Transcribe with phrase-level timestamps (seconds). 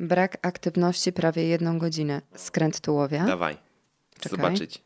[0.00, 2.22] Brak aktywności prawie jedną godzinę.
[2.34, 3.24] Skręt tułowia.
[3.24, 3.56] Dawaj.
[4.18, 4.38] Czekaj.
[4.38, 4.82] zobaczyć.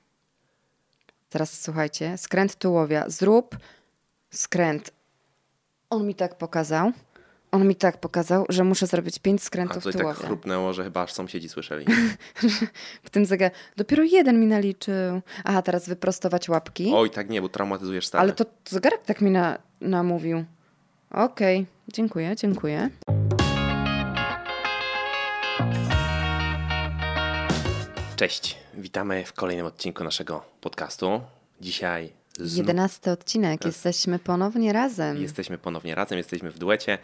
[1.29, 2.19] Teraz słuchajcie.
[2.19, 3.05] Skręt tułowia.
[3.09, 3.57] Zrób
[4.31, 4.91] skręt.
[5.91, 6.93] On mi tak pokazał.
[7.53, 10.27] On mi tak pokazał, że muszę zrobić pięć A skrętów tutaj tak tułowia.
[10.27, 11.87] chrupnęło, że chyba aż sąsiedzi słyszeli.
[13.05, 13.51] w tym zegar.
[13.77, 15.21] Dopiero jeden mi naliczył.
[15.45, 16.93] Aha, teraz wyprostować łapki.
[16.95, 18.23] Oj, tak nie, bo traumatyzujesz stale.
[18.23, 20.45] Ale to zegarek tak mi na, namówił.
[21.11, 22.91] Okej, dziękuję, dziękuję.
[28.21, 31.21] Cześć, witamy w kolejnym odcinku naszego podcastu.
[31.61, 35.23] Dzisiaj znów Jedenasty odcinek, Teraz- jesteśmy ponownie razem.
[35.23, 36.99] jesteśmy ponownie razem, jesteśmy w duecie.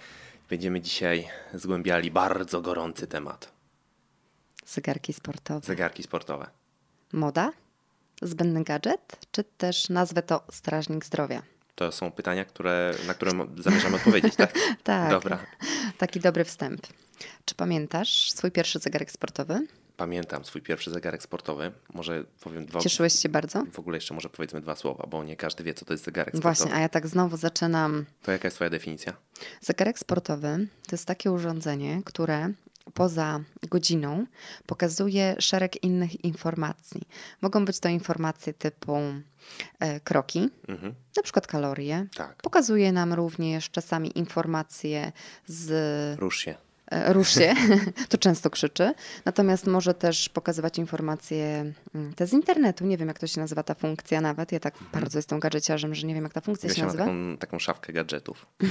[0.51, 3.53] Będziemy dzisiaj zgłębiali bardzo gorący temat.
[4.67, 5.67] Zegarki sportowe.
[5.67, 6.47] Zegarki sportowe.
[7.13, 7.53] Moda?
[8.23, 9.17] Zbędny gadżet?
[9.31, 11.43] Czy też nazwę to strażnik zdrowia?
[11.75, 14.55] To są pytania, które, na które zamierzamy odpowiedzieć, tak?
[14.85, 15.11] Tak.
[15.11, 15.39] Dobra.
[15.99, 16.87] Taki dobry wstęp.
[17.45, 19.67] Czy pamiętasz swój pierwszy zegarek sportowy?
[19.97, 21.73] Pamiętam swój pierwszy zegarek sportowy.
[21.95, 22.81] Może powiem dwa...
[22.81, 23.65] Cieszyłeś się bardzo?
[23.73, 26.37] W ogóle jeszcze może powiedzmy dwa słowa, bo nie każdy wie, co to jest zegarek
[26.37, 26.55] sportowy.
[26.55, 28.05] Właśnie, a ja tak znowu zaczynam.
[28.23, 29.13] To jaka jest twoja definicja?
[29.61, 32.53] Zegarek sportowy to jest takie urządzenie, które
[32.95, 34.27] poza godziną
[34.67, 37.01] pokazuje szereg innych informacji.
[37.43, 38.97] Mogą być to informacje typu
[39.79, 40.95] e, kroki, Mhm.
[41.17, 42.07] na przykład kalorie.
[42.17, 42.37] Tak.
[42.43, 45.13] Pokazuje nam również czasami informacje
[45.47, 45.71] z
[46.21, 46.55] Rusz się.
[46.91, 47.55] E, rusz się,
[48.09, 48.95] to często krzyczy.
[49.25, 52.87] Natomiast może też pokazywać informacje mm, te z internetu.
[52.87, 54.53] Nie wiem, jak to się nazywa ta funkcja nawet.
[54.53, 57.05] Ja tak bardzo jestem gadżeciarzem, że nie wiem, jak ta funkcja się nazywa.
[57.05, 58.47] taką, taką szafkę gadżetów.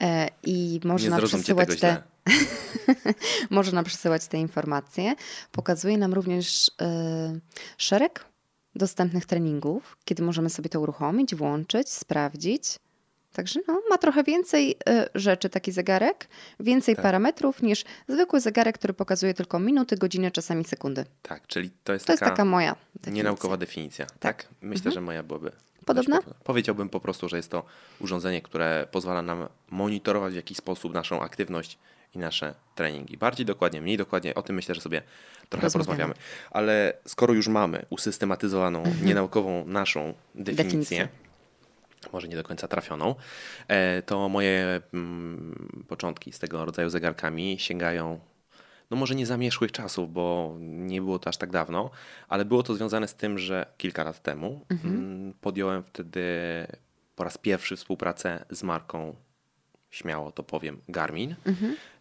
[0.00, 2.02] E, I można przesyłać te.
[3.50, 5.14] Można przesyłać te informacje.
[5.52, 7.38] Pokazuje nam również e,
[7.78, 8.24] szereg
[8.74, 12.78] dostępnych treningów, kiedy możemy sobie to uruchomić, włączyć, sprawdzić.
[13.36, 16.28] Także no, ma trochę więcej e, rzeczy taki zegarek,
[16.60, 17.02] więcej Tak.
[17.02, 21.04] parametrów niż zwykły zegarek, który pokazuje tylko minuty, godziny, czasami sekundy.
[21.22, 23.12] Tak, czyli to jest To jest taka, taka moja definicja.
[23.12, 24.06] nienaukowa definicja.
[24.06, 24.18] Tak.
[24.20, 24.46] Tak.
[24.62, 25.52] Myślę, że moja byłaby.
[25.84, 26.20] Podobna?
[26.44, 27.62] Powiedziałbym po prostu, że jest to
[28.00, 31.78] urządzenie, które pozwala nam monitorować w jakiś sposób naszą aktywność
[32.14, 33.16] i nasze treningi.
[33.16, 35.02] Bardziej dokładnie, mniej dokładnie, o tym myślę, że sobie
[35.48, 35.86] trochę Rozmawiamy.
[35.86, 36.14] porozmawiamy.
[36.50, 41.08] Ale skoro już mamy usystematyzowaną, nienaukową naszą definicję, Definicję.
[42.12, 43.14] Może nie do końca trafioną,
[43.68, 48.20] e, to moje mm, początki z tego rodzaju zegarkami sięgają
[48.90, 51.90] no może nie zamierzchłych czasów, bo nie było to aż tak dawno,
[52.28, 56.22] ale było to związane z tym, że kilka lat temu mm, podjąłem wtedy
[57.16, 59.16] po raz pierwszy współpracę z marką,
[59.90, 61.34] śmiało to powiem, Garmin.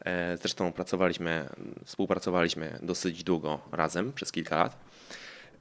[0.05, 1.49] E, Zresztą pracowaliśmy,
[1.85, 4.77] współpracowaliśmy dosyć długo razem, przez kilka lat.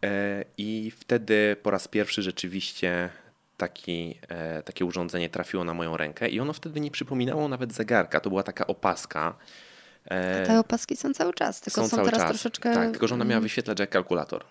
[0.05, 3.11] E, I wtedy po raz pierwszy rzeczywiście
[3.57, 8.21] taki, e, takie urządzenie trafiło na moją rękę i ono wtedy nie przypominało nawet zegarka.
[8.21, 9.35] To była taka opaska.
[10.05, 12.31] E, Te opaski są cały czas, tylko są, cały teraz czas.
[12.31, 12.75] troszeczkę...
[12.75, 14.45] Tak, tylko że ona miała wyświetlać jak kalkulator.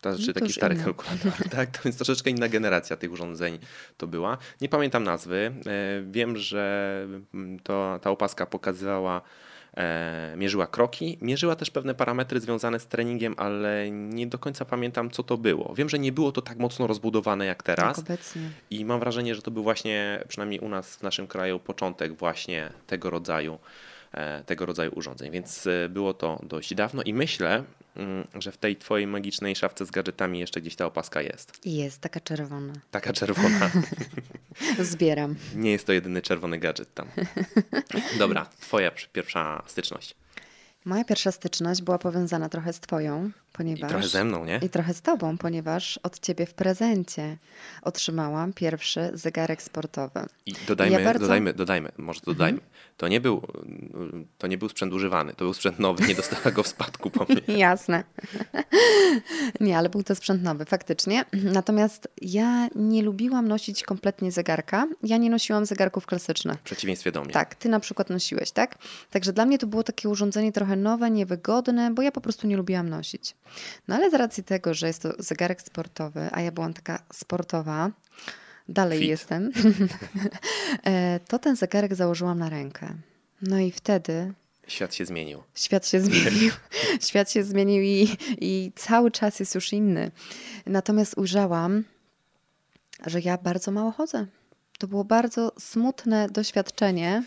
[0.00, 1.78] To znaczy to taki już stary kalkulator, tak?
[1.78, 3.58] To jest troszeczkę inna generacja tych urządzeń
[3.96, 4.38] to była.
[4.60, 5.52] Nie pamiętam nazwy.
[5.66, 9.22] E, Wiem, że mm, to, ta opaska pokazywała,
[10.36, 15.22] mierzyła kroki, mierzyła też pewne parametry związane z treningiem, ale nie do końca pamiętam, co
[15.22, 15.74] to było.
[15.74, 17.96] Wiem, że nie było to tak mocno rozbudowane jak teraz.
[17.96, 18.42] Tak, obecnie.
[18.70, 22.70] I mam wrażenie, że to był właśnie, przynajmniej u nas w naszym kraju, początek właśnie
[22.86, 23.58] tego rodzaju, e,
[24.46, 25.30] tego rodzaju urządzeń.
[25.30, 27.64] Więc e, było to dość dawno i myślę,
[27.96, 31.66] mm, że w tej twojej magicznej szafce z gadżetami jeszcze gdzieś ta opaska jest.
[31.66, 32.72] Jest taka czerwona.
[32.90, 33.70] Taka czerwona.
[34.78, 35.34] Zbieram.
[35.54, 37.08] Nie jest to jedyny czerwony gadżet tam.
[38.18, 40.14] Dobra, twoja pierwsza styczność.
[40.84, 43.90] Moja pierwsza styczność była powiązana trochę z twoją, I ponieważ...
[43.90, 44.60] trochę ze mną, nie?
[44.62, 47.36] I trochę z tobą, ponieważ od ciebie w prezencie
[47.82, 50.26] otrzymałam pierwszy zegarek sportowy.
[50.46, 52.60] I dodajmy, Ja bardzo- dodajmy, dodajmy, może dodajmy.
[52.96, 53.42] To nie był,
[54.38, 57.24] to nie był sprzęt używany, to był sprzęt nowy, nie dostała go w spadku po
[57.24, 57.58] mnie.
[57.66, 58.04] Jasne.
[59.60, 61.24] nie, ale był to sprzęt nowy, faktycznie.
[61.32, 64.86] Natomiast ja nie lubiłam nosić kompletnie zegarka.
[65.02, 66.58] Ja nie nosiłam zegarków klasycznych.
[66.58, 67.32] W przeciwieństwie do mnie.
[67.32, 68.78] Tak, ty na przykład nosiłeś, tak?
[69.10, 72.56] Także dla mnie to było takie urządzenie trochę nowe, niewygodne, bo ja po prostu nie
[72.56, 73.34] lubiłam nosić.
[73.88, 77.90] No ale z racji tego, że jest to zegarek sportowy, a ja byłam taka sportowa,
[78.68, 79.08] dalej Fit.
[79.08, 79.52] jestem,
[80.84, 82.94] e, to ten zegarek założyłam na rękę.
[83.42, 84.32] No i wtedy
[84.66, 85.42] Świat się zmienił.
[85.54, 86.52] Świat się zmienił.
[87.08, 88.08] Świat się zmienił i,
[88.40, 90.10] i cały czas jest już inny.
[90.66, 91.84] Natomiast ujrzałam,
[93.06, 94.26] że ja bardzo mało chodzę.
[94.78, 97.22] To było bardzo smutne doświadczenie,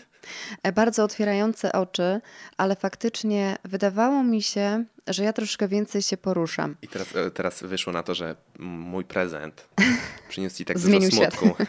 [0.74, 2.20] bardzo otwierające oczy,
[2.56, 6.76] ale faktycznie wydawało mi się, że ja troszkę więcej się poruszam.
[6.82, 9.68] I teraz, e, teraz wyszło na to, że mój prezent
[10.28, 11.56] przyniósł ci tak Zmienił dużo smutku.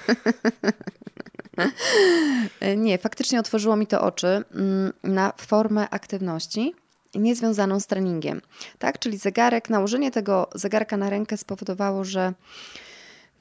[2.78, 6.76] Nie, faktycznie otworzyło mi to oczy mm, na formę aktywności
[7.16, 8.42] niezwiązaną z treningiem.
[8.80, 12.34] Tak, czyli zegarek, nałożenie tego zegarka na rękę spowodowało, że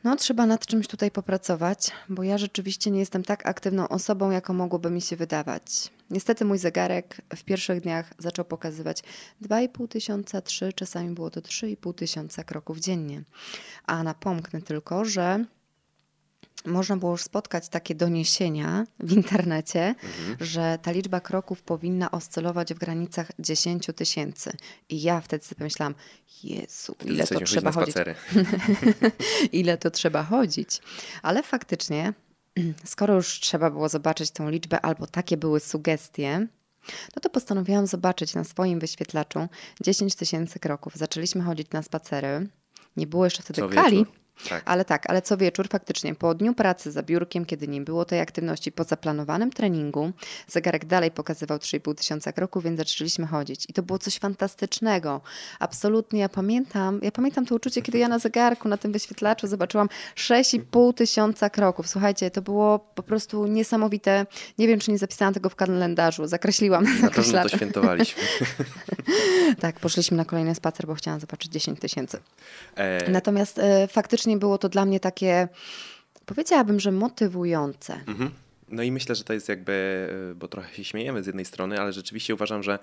[0.08, 4.54] no, trzeba nad czymś tutaj popracować, bo ja rzeczywiście nie jestem tak aktywną osobą, jaką
[4.54, 5.90] mogłoby mi się wydawać.
[6.10, 9.02] Niestety mój zegarek w pierwszych dniach zaczął pokazywać
[9.42, 13.22] 2,5 tysiąca, 3, czasami było to 3,5 tysiąca kroków dziennie.
[13.86, 15.44] A napomknę tylko, że
[16.66, 20.36] można było już spotkać takie doniesienia w internecie, mhm.
[20.40, 24.52] że ta liczba kroków powinna oscylować w granicach 10 tysięcy.
[24.88, 25.94] I ja wtedy sobie pomyślałam,
[26.44, 27.96] Jezu, ile to trzeba chodzić.
[29.52, 30.80] ile to trzeba chodzić.
[31.22, 32.12] Ale faktycznie,
[32.84, 36.46] skoro już trzeba było zobaczyć tą liczbę, albo takie były sugestie,
[37.16, 39.48] no to postanowiłam zobaczyć na swoim wyświetlaczu
[39.80, 40.96] 10 tysięcy kroków.
[40.96, 42.48] Zaczęliśmy chodzić na spacery.
[42.96, 43.96] Nie było jeszcze wtedy Co kali.
[43.98, 44.17] Wieczór.
[44.48, 44.62] Tak.
[44.64, 48.20] Ale tak, ale co wieczór faktycznie po dniu pracy za biurkiem, kiedy nie było tej
[48.20, 50.12] aktywności po zaplanowanym treningu,
[50.48, 53.66] zegarek dalej pokazywał 3,5 tysiąca kroków, więc zaczęliśmy chodzić.
[53.68, 55.20] I to było coś fantastycznego.
[55.58, 59.88] Absolutnie, ja pamiętam, ja pamiętam to uczucie, kiedy ja na zegarku, na tym wyświetlaczu zobaczyłam
[60.16, 61.88] 6,5 tysiąca kroków.
[61.88, 64.26] Słuchajcie, to było po prostu niesamowite.
[64.58, 68.22] Nie wiem, czy nie zapisałam tego w kalendarzu, zakreśliłam na pewno to świętowaliśmy.
[69.60, 72.20] tak, poszliśmy na kolejny spacer, bo chciałam zobaczyć 10 tysięcy.
[72.76, 73.10] E...
[73.10, 75.48] Natomiast e, faktycznie faktycznie było to dla mnie takie,
[76.26, 78.00] powiedziałabym, że motywujące.
[78.06, 78.30] Mhm.
[78.68, 81.92] No i myślę, że to jest jakby, bo trochę się śmiejemy z jednej strony, ale
[81.92, 82.78] rzeczywiście uważam, że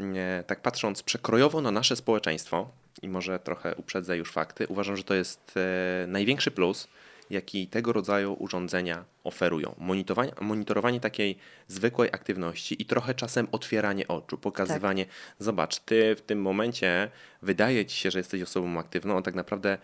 [0.00, 0.16] mm,
[0.46, 2.70] tak patrząc przekrojowo na nasze społeczeństwo
[3.02, 6.88] i może trochę uprzedzę już fakty, uważam, że to jest e, największy plus,
[7.30, 9.74] jaki tego rodzaju urządzenia oferują.
[9.78, 11.38] Monitorowanie, monitorowanie takiej
[11.68, 15.14] zwykłej aktywności i trochę czasem otwieranie oczu, pokazywanie, tak.
[15.38, 17.10] zobacz, ty w tym momencie
[17.42, 19.78] wydaje ci się, że jesteś osobą aktywną, a tak naprawdę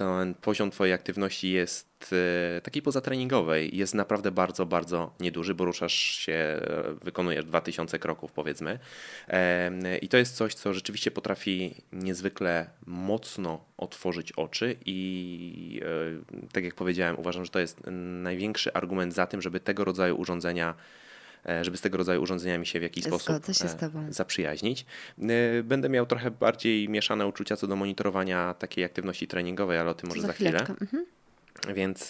[0.00, 2.14] ten poziom Twojej aktywności jest
[2.56, 6.60] e, takiej pozatreningowej, jest naprawdę bardzo, bardzo nieduży, bo ruszasz się, e,
[7.02, 8.78] wykonujesz 2000 kroków powiedzmy.
[10.02, 15.80] I to jest coś, co rzeczywiście potrafi niezwykle mocno otworzyć oczy i
[16.42, 17.80] e, tak jak powiedziałem, uważam, że to jest
[18.22, 20.74] największy argument za tym, żeby tego rodzaju urządzenia
[21.62, 24.86] żeby z tego rodzaju urządzeniami się w jakiś sposób e, zaprzyjaźnić.
[25.22, 29.94] E, będę miał trochę bardziej mieszane uczucia co do monitorowania takiej aktywności treningowej, ale o
[29.94, 30.60] tym może za, za chwilę.
[30.60, 31.06] Mhm.
[31.74, 32.08] Więc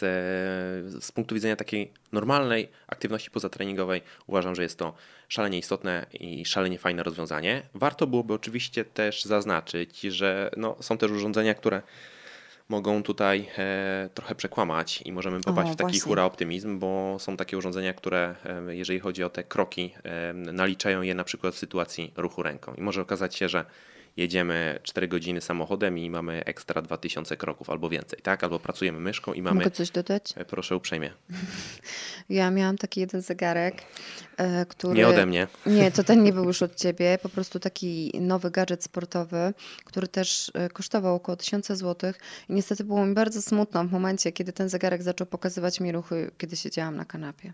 [1.01, 4.95] z punktu widzenia takiej normalnej aktywności pozatreningowej uważam, że jest to
[5.29, 7.63] szalenie istotne i szalenie fajne rozwiązanie.
[7.75, 11.83] Warto byłoby oczywiście też zaznaczyć, że no, są też urządzenia, które
[12.71, 16.01] mogą tutaj e, trochę przekłamać i możemy popaść o, w taki właśnie.
[16.01, 18.35] hura optymizm, bo są takie urządzenia, które
[18.69, 22.75] e, jeżeli chodzi o te kroki, e, naliczają je na przykład w sytuacji ruchu ręką.
[22.75, 23.65] I może okazać się, że
[24.17, 28.45] jedziemy 4 godziny samochodem i mamy ekstra 2000 kroków albo więcej, tak?
[28.45, 29.59] Albo pracujemy myszką i mamy...
[29.59, 30.35] Mogę coś dodać?
[30.37, 31.11] E, proszę uprzejmie.
[32.29, 33.83] Ja miałam taki jeden zegarek,
[34.37, 34.95] e, który...
[34.95, 35.47] Nie ode mnie.
[35.67, 37.19] Nie, to ten nie był już od ciebie.
[37.23, 39.55] Po prostu taki nowy gadżet sportowy,
[39.85, 42.13] który też e, kosztował około 1000 zł
[42.49, 46.31] i niestety było mi bardzo smutno w momencie, kiedy ten zegarek zaczął pokazywać mi ruchy,
[46.39, 47.53] kiedy siedziałam na kanapie.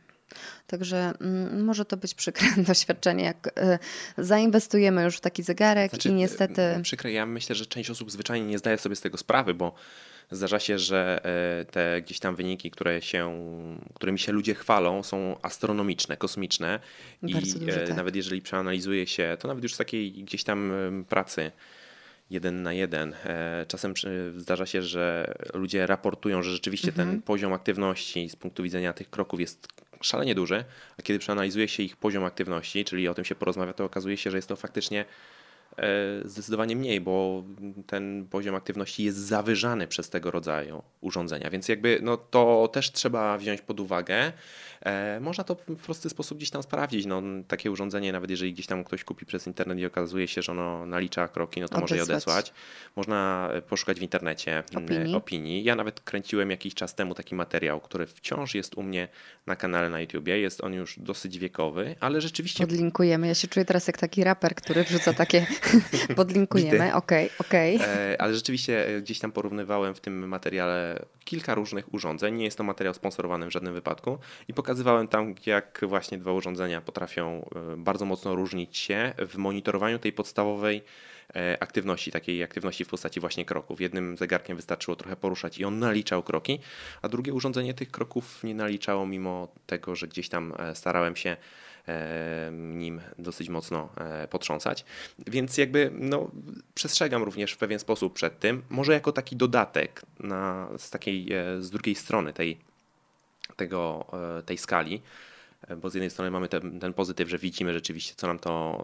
[0.67, 3.78] Także mm, może to być przykre doświadczenie, jak y,
[4.19, 6.62] zainwestujemy już w taki zegarek znaczy, i niestety.
[6.62, 9.75] Y, przykre, ja myślę, że część osób zwyczajnie nie zdaje sobie z tego sprawy, bo
[10.31, 11.20] zdarza się, że
[11.62, 13.40] y, te gdzieś tam wyniki, które się,
[13.94, 16.81] którymi się ludzie chwalą, są astronomiczne, kosmiczne.
[17.23, 17.96] Bardzo I duże, tak.
[17.96, 20.73] nawet jeżeli przeanalizuje się, to nawet już z takiej gdzieś tam
[21.08, 21.52] pracy
[22.30, 23.14] jeden na jeden.
[23.68, 23.95] Czasem
[24.37, 27.09] zdarza się, że ludzie raportują, że rzeczywiście mhm.
[27.09, 29.68] ten poziom aktywności z punktu widzenia tych kroków jest
[30.00, 30.64] szalenie duży,
[30.99, 34.30] a kiedy przeanalizuje się ich poziom aktywności, czyli o tym się porozmawia, to okazuje się,
[34.30, 35.04] że jest to faktycznie
[35.76, 35.85] e,
[36.25, 37.45] zdecydowanie mniej, bo
[37.87, 41.50] ten poziom aktywności jest zawyżany przez tego rodzaju urządzenia.
[41.50, 44.33] Więc jakby no, to też trzeba wziąć pod uwagę.
[44.87, 47.07] E, można to w prosty sposób gdzieś tam sprawdzić.
[47.07, 50.52] No, takie urządzenie, nawet jeżeli gdzieś tam ktoś kupi przez internet i okazuje się, że
[50.52, 51.90] ono nalicza kroki, no to odesłać.
[51.90, 52.52] może je odesłać.
[52.97, 55.16] Można e, poszukać w internecie mm, opinii.
[55.16, 55.64] opinii.
[55.64, 59.09] Ja nawet kręciłem jakiś czas temu taki materiał, który wciąż jest u mnie
[59.47, 60.38] na kanale na YouTubie.
[60.38, 62.66] Jest on już dosyć wiekowy, ale rzeczywiście...
[62.66, 63.28] Podlinkujemy.
[63.28, 65.47] Ja się czuję teraz jak taki raper, który wrzuca takie...
[66.16, 67.76] Podlinkujemy, okej, okej.
[67.76, 68.19] Okay, okay.
[68.19, 72.35] Ale rzeczywiście gdzieś tam porównywałem w tym materiale kilka różnych urządzeń.
[72.35, 76.80] Nie jest to materiał sponsorowany w żadnym wypadku i pokazywałem tam, jak właśnie dwa urządzenia
[76.80, 80.83] potrafią e, bardzo mocno różnić się w monitorowaniu tej podstawowej
[81.37, 83.80] e, aktywności, takiej aktywności w postaci właśnie kroków.
[83.80, 86.59] Jednym zegarkiem wystarczyło trochę poruszać i on naliczał kroki,
[87.02, 91.37] a drugie urządzenie tych kroków nie naliczało, mimo tego, że gdzieś tam e, starałem się
[92.52, 93.88] nim dosyć mocno
[94.30, 94.85] potrząsać.
[95.26, 96.30] Więc jakby no,
[96.75, 101.28] przestrzegam również w pewien sposób przed tym, może jako taki dodatek na, z takiej
[101.61, 102.59] z drugiej strony tej
[103.56, 104.06] tego,
[104.38, 105.02] e, tej skali,
[105.68, 108.78] e, bo z jednej strony mamy ten, ten pozytyw, że widzimy rzeczywiście, co nam to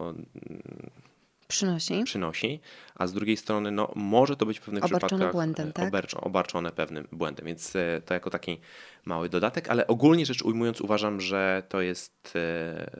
[1.53, 2.03] przynosi.
[2.03, 2.59] przynosi,
[2.95, 5.87] a z drugiej strony no, może to być w pewnych obarczone przypadkach błędem, tak?
[5.87, 8.59] obarczone, obarczone pewnym błędem, więc e, to jako taki
[9.05, 12.91] mały dodatek, ale ogólnie rzecz ujmując uważam, że to jest e,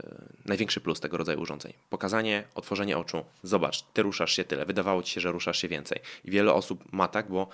[0.46, 1.74] największy plus tego rodzaju urządzeń.
[1.90, 6.00] Pokazanie, otworzenie oczu, zobacz, ty ruszasz się tyle, wydawało ci się, że ruszasz się więcej.
[6.26, 7.48] I wiele osób ma tak, bo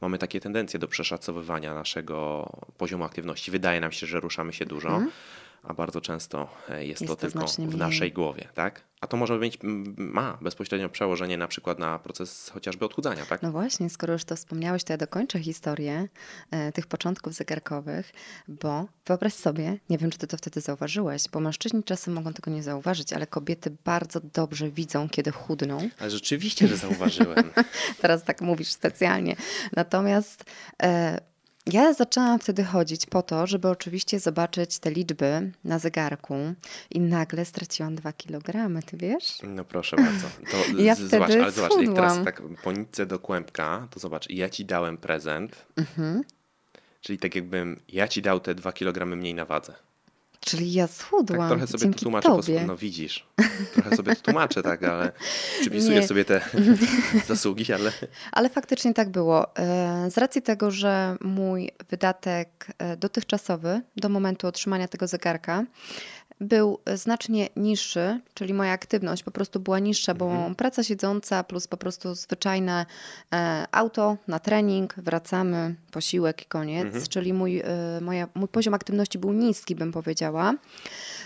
[0.00, 3.50] mamy takie tendencje do przeszacowywania naszego poziomu aktywności.
[3.50, 4.88] Wydaje nam się, że ruszamy się dużo.
[4.88, 5.10] Mm
[5.64, 8.84] a bardzo często jest, jest to, to tylko w naszej głowie, tak?
[9.00, 9.58] A to może mieć,
[9.96, 13.42] ma bezpośrednio przełożenie na przykład na proces chociażby odchudzania, tak?
[13.42, 16.08] No właśnie, skoro już to wspomniałeś, to ja dokończę historię
[16.50, 18.12] e, tych początków zegarkowych,
[18.48, 22.50] bo wyobraź sobie, nie wiem, czy ty to wtedy zauważyłeś, bo mężczyźni czasem mogą tego
[22.50, 25.88] nie zauważyć, ale kobiety bardzo dobrze widzą, kiedy chudną.
[25.98, 27.50] Ale rzeczywiście, że zauważyłem.
[28.02, 29.36] Teraz tak mówisz specjalnie.
[29.76, 30.44] Natomiast...
[30.82, 31.33] E,
[31.66, 36.34] ja zaczęłam wtedy chodzić po to, żeby oczywiście zobaczyć te liczby na zegarku
[36.90, 39.38] i nagle straciłam dwa kilogramy, ty wiesz?
[39.42, 40.26] No proszę bardzo.
[40.50, 44.30] To ja z, zobacz, ale zobacz, jak teraz tak po nitce do kłębka, to zobacz,
[44.30, 46.24] ja ci dałem prezent, mhm.
[47.00, 49.74] czyli tak jakbym ja ci dał te dwa kilogramy mniej na wadze.
[50.44, 51.38] Czyli ja schudłam.
[51.38, 52.28] Tak, trochę sobie to tłumaczę.
[52.28, 52.60] tobie.
[52.60, 53.26] Po, no widzisz,
[53.74, 55.12] trochę sobie to tłumaczę, tak, ale
[55.60, 56.08] przypisuję Nie.
[56.08, 56.40] sobie te
[57.28, 57.92] zasługi, ale...
[58.32, 59.56] Ale faktycznie tak było.
[59.56, 65.64] E, z racji tego, że mój wydatek e, dotychczasowy do momentu otrzymania tego zegarka
[66.40, 70.54] był znacznie niższy, czyli moja aktywność po prostu była niższa, bo mhm.
[70.54, 72.86] praca siedząca plus po prostu zwyczajne
[73.32, 77.06] e, auto na trening, wracamy, posiłek i koniec, mhm.
[77.06, 77.64] czyli mój, e,
[78.00, 80.54] moja, mój poziom aktywności był niski, bym powiedziała.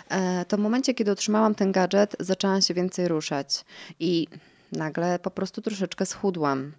[0.08, 3.64] E, to w momencie, kiedy otrzymałam ten gadżet, zaczęłam się więcej ruszać
[4.00, 4.26] i
[4.72, 6.72] nagle po prostu troszeczkę schudłam.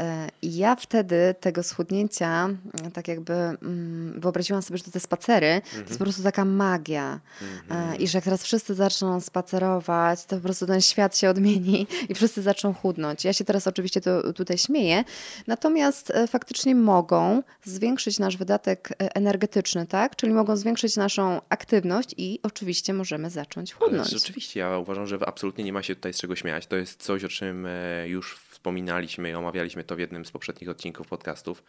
[0.00, 5.00] E, I ja wtedy tego schudnięcia, mm, tak jakby mm, wyobraziłam sobie, że to te
[5.00, 5.98] spacery to jest po mhm.
[5.98, 7.20] prostu taka magia.
[7.40, 8.00] Mm-hmm.
[8.00, 12.14] I że jak teraz wszyscy zaczną spacerować, to po prostu ten świat się odmieni i
[12.14, 13.24] wszyscy zaczną chudnąć.
[13.24, 15.04] Ja się teraz oczywiście to tutaj śmieję,
[15.46, 20.16] natomiast e, faktycznie mogą zwiększyć nasz wydatek energetyczny, tak?
[20.16, 24.08] Czyli mogą zwiększyć naszą aktywność i oczywiście możemy zacząć chudnąć.
[24.08, 26.66] Ale rzeczywiście, ja uważam, że absolutnie nie ma się tutaj z czego śmiać.
[26.66, 27.66] To jest coś, o czym
[28.06, 31.62] już wspominaliśmy i omawialiśmy to w jednym z poprzednich odcinków podcastów,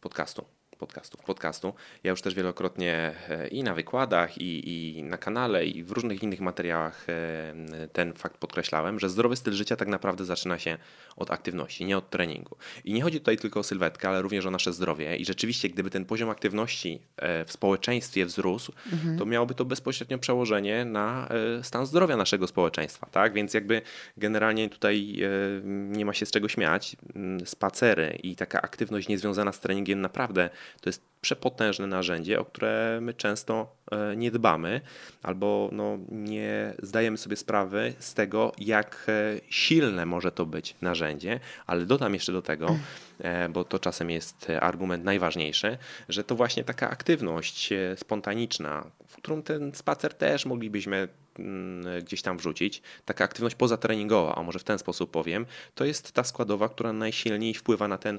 [0.00, 1.74] podcastu podcastów, podcastu.
[2.04, 6.22] Ja już też wielokrotnie e, i na wykładach, i, i na kanale, i w różnych
[6.22, 10.78] innych materiałach e, ten fakt podkreślałem, że zdrowy styl życia tak naprawdę zaczyna się
[11.16, 12.56] od aktywności, nie od treningu.
[12.84, 15.16] I nie chodzi tutaj tylko o sylwetkę, ale również o nasze zdrowie.
[15.16, 19.18] I rzeczywiście, gdyby ten poziom aktywności e, w społeczeństwie wzrósł, mhm.
[19.18, 21.28] to miałoby to bezpośrednio przełożenie na
[21.62, 23.06] stan zdrowia naszego społeczeństwa.
[23.10, 23.32] Tak?
[23.32, 23.82] Więc jakby
[24.16, 25.22] generalnie tutaj
[25.64, 26.96] nie ma się z czego śmiać.
[27.44, 33.14] Spacery i taka aktywność niezwiązana z treningiem naprawdę to jest przepotężne narzędzie, o które my
[33.14, 34.80] często e, nie dbamy
[35.22, 41.40] albo no, nie zdajemy sobie sprawy z tego, jak e, silne może to być narzędzie,
[41.66, 42.76] ale dodam jeszcze do tego,
[43.18, 49.42] e, bo to czasem jest argument najważniejszy, że to właśnie taka aktywność spontaniczna, w którą
[49.42, 54.78] ten spacer też moglibyśmy mm, gdzieś tam wrzucić, taka aktywność pozatreningowa, a może w ten
[54.78, 58.18] sposób powiem, to jest ta składowa, która najsilniej wpływa na ten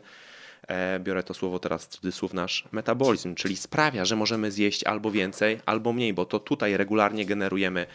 [1.00, 5.60] biorę to słowo teraz w cudzysłów, nasz metabolizm, czyli sprawia, że możemy zjeść albo więcej,
[5.65, 7.86] albo mniej, bo to tutaj regularnie generujemy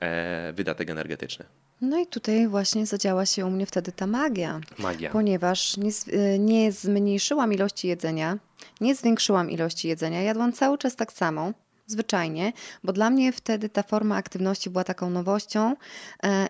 [0.00, 1.44] e, wydatek energetyczny.
[1.80, 4.60] No i tutaj właśnie zadziała się u mnie wtedy ta magia.
[4.78, 5.10] Magia.
[5.10, 8.38] Ponieważ nie, e, nie zmniejszyłam ilości jedzenia,
[8.80, 11.52] nie zwiększyłam ilości jedzenia, jadłam cały czas tak samo
[11.86, 12.52] zwyczajnie,
[12.84, 15.76] bo dla mnie wtedy ta forma aktywności była taką nowością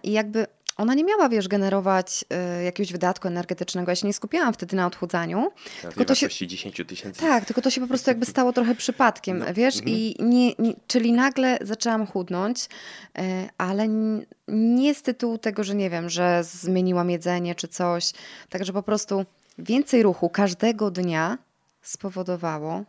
[0.02, 2.25] i jakby ona nie miała, wiesz, generować
[2.61, 3.91] y, jakiegoś wydatku energetycznego.
[3.91, 5.50] Ja się nie skupiałam wtedy na odchudzaniu.
[5.85, 7.21] Ja tylko to się 10 tysięcy.
[7.21, 9.55] Tak, tylko to się po prostu jakby stało trochę przypadkiem, no.
[9.55, 9.97] wiesz, mhm.
[9.97, 12.64] i nie, nie, czyli nagle zaczęłam chudnąć,
[13.19, 13.23] y,
[13.59, 13.88] ale
[14.49, 18.12] nie z tytułu tego, że nie wiem, że zmieniłam jedzenie czy coś.
[18.49, 19.25] Także po prostu
[19.59, 21.38] więcej ruchu każdego dnia
[21.83, 22.85] spowodowało,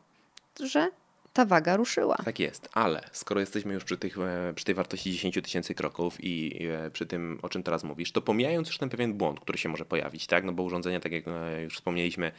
[0.63, 0.89] że
[1.33, 2.15] ta waga ruszyła.
[2.25, 6.23] Tak jest, ale skoro jesteśmy już przy, tych, e, przy tej wartości 10 tysięcy kroków
[6.23, 9.57] i e, przy tym, o czym teraz mówisz, to pomijając już ten pewien błąd, który
[9.57, 10.43] się może pojawić, tak?
[10.43, 12.31] No bo urządzenia, tak jak e, już wspomnieliśmy,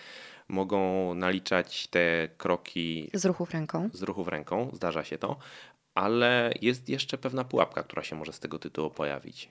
[0.49, 3.91] mogą naliczać te kroki z ruchów ręką.
[3.93, 5.37] Z ruchów ręką, zdarza się to,
[5.95, 9.49] ale jest jeszcze pewna pułapka, która się może z tego tytułu pojawić.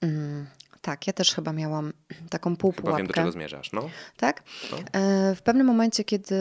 [0.00, 0.46] Mm,
[0.80, 1.92] tak, ja też chyba miałam
[2.30, 2.90] taką półpułapkę.
[2.90, 3.90] Chyba wiem, do czego zmierzasz, no.
[4.16, 4.42] Tak?
[4.70, 4.78] No.
[4.78, 6.34] E, w pewnym momencie, kiedy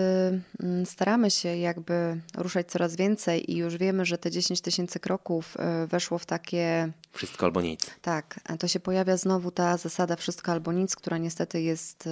[0.63, 5.57] mm, staramy się jakby ruszać coraz więcej i już wiemy, że te 10 tysięcy kroków
[5.59, 6.91] e, weszło w takie...
[7.11, 7.91] Wszystko albo nic.
[8.01, 12.09] Tak, to się pojawia znowu ta zasada wszystko albo nic, która niestety jest e,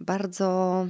[0.00, 0.86] bardzo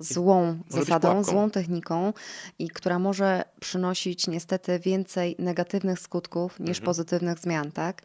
[0.00, 2.12] złą może być zasadą, złą techniką
[2.58, 6.84] i która może przynosić niestety więcej negatywnych skutków niż Mhm.
[6.84, 8.02] pozytywnych zmian, tak?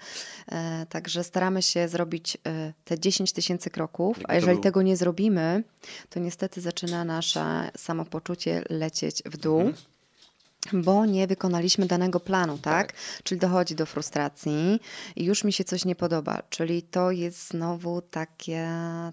[0.52, 4.98] E, także staramy się zrobić e, te 10 tysięcy kroków, a jeżeli był- tego nie
[4.98, 5.64] zrobimy,
[6.10, 9.60] to niestety zaczyna nasze samopoczucie lecieć w dół.
[9.60, 9.78] Mhm.
[10.74, 12.94] Bo nie wykonaliśmy danego planu, tak?
[13.24, 14.80] Czyli dochodzi do frustracji
[15.16, 16.42] i już mi się coś nie podoba.
[16.50, 18.68] Czyli to jest znowu takie,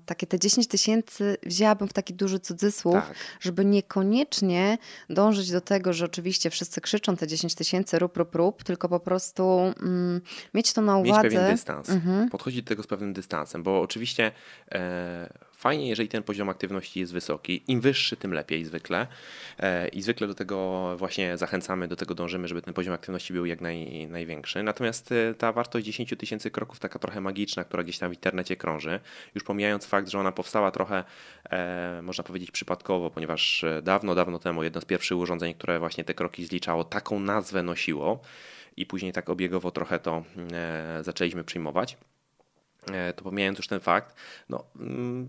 [0.07, 3.15] takie te 10 tysięcy wzięłabym w taki duży cudzysłów, Tak.
[3.41, 4.79] żeby niekoniecznie
[5.11, 9.01] dążyć do tego, że oczywiście wszyscy krzyczą te 10 tysięcy rób, rób, rób, tylko po
[9.01, 10.21] prostu mm,
[10.55, 11.29] mieć to na Mieć uwadze.
[11.29, 11.91] pewien dystans.
[11.91, 12.29] Mhm.
[12.31, 14.33] Podchodzić do tego z pewnym dystansem, bo oczywiście
[14.73, 15.33] e,
[15.67, 17.63] fajnie, jeżeli ten poziom aktywności jest wysoki.
[17.69, 19.07] Im wyższy, tym lepiej zwykle.
[19.59, 20.57] E, I zwykle do tego
[20.97, 24.63] właśnie zachęcamy, do tego dążymy, żeby ten poziom aktywności był jak naj, największy.
[24.63, 28.57] Natomiast e, ta wartość 10 tysięcy kroków, taka trochę magiczna, która gdzieś tam w internecie
[28.57, 29.01] krąży,
[29.35, 31.05] już pomijając fakt, że ona powstała trochę,
[31.51, 36.15] e, można powiedzieć, przypadkowo, ponieważ dawno, dawno temu jedno z pierwszych urządzeń, które właśnie te
[36.15, 38.21] kroki zliczało, taką nazwę nosiło
[38.77, 40.25] i później tak obiegowo trochę to
[41.03, 41.97] zaczęliśmy przyjmować
[43.17, 44.17] to pomijając już ten fakt,
[44.49, 45.29] no, mm,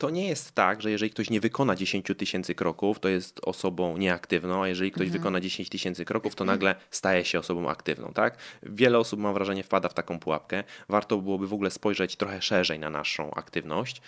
[0.00, 3.96] to nie jest tak, że jeżeli ktoś nie wykona 10 tysięcy kroków, to jest osobą
[3.96, 8.12] nieaktywną, a jeżeli ktoś wykona 10 tysięcy kroków, to nagle staje się osobą aktywną.
[8.12, 8.38] Tak?
[8.62, 10.64] Wiele osób, mam wrażenie, wpada w taką pułapkę.
[10.88, 14.02] Warto byłoby w ogóle spojrzeć trochę szerzej na naszą aktywność,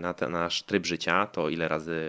[0.00, 2.00] na, ten, na nasz tryb życia, to ile razy,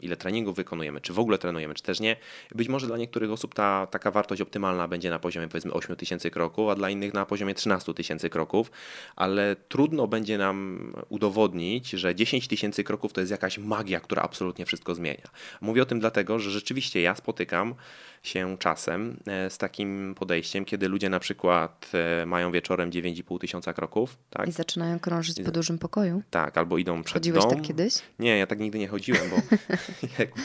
[0.00, 2.16] ile treningów wykonujemy, czy w ogóle trenujemy, czy też nie.
[2.54, 6.30] Być może dla niektórych osób ta taka wartość optymalna będzie na poziomie powiedzmy 8 tysięcy
[6.30, 8.70] kroków, a dla innych na poziomie 13 tysięcy kroków,
[9.16, 14.66] ale trudno będzie nam udowodnić, że 10 tysięcy kroków to jest jakaś magia, która absolutnie
[14.66, 15.28] wszystko zmienia.
[15.60, 17.74] Mówię o tym dlatego, że rzeczywiście ja spotykam
[18.22, 21.90] się czasem e, z takim podejściem, kiedy ludzie na przykład
[22.22, 24.48] e, mają wieczorem 9,5 tysiąca kroków, tak?
[24.48, 26.22] I zaczynają krążyć po dużym pokoju.
[26.30, 27.50] Tak, albo idą przed Chodziłeś dom.
[27.54, 27.94] tak kiedyś?
[28.18, 29.36] Nie, ja tak nigdy nie chodziłem, bo
[30.18, 30.40] jakby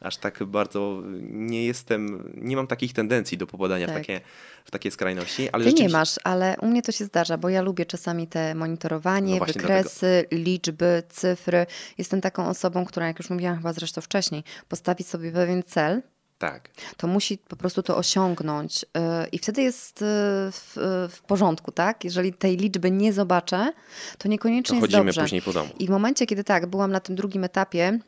[0.00, 3.98] aż tak bardzo nie jestem, nie mam takich tendencji do popadania w, Tak.
[3.98, 4.20] takie,
[4.64, 7.48] w takie skrajności, ale Ty nie rzeczywiście- masz, ale u mnie to się zdarza, bo
[7.48, 11.66] ja lubię czasami te monitorowanie, No wykresy, liczby, cyfry.
[11.98, 16.02] Jestem taką osobą, która, jak już mówiłam chyba zresztą wcześniej, postawi sobie pewien cel,
[16.38, 19.00] Tak, to musi po prostu to osiągnąć yy,
[19.32, 20.06] i wtedy jest yy,
[20.52, 22.04] w, yy, w porządku, tak?
[22.04, 23.72] Jeżeli tej liczby nie zobaczę,
[24.18, 25.22] to to niekoniecznie jest chodzimy dobrze.
[25.22, 25.70] później po domu.
[25.78, 27.98] I w momencie, kiedy tak, byłam na tym drugim etapie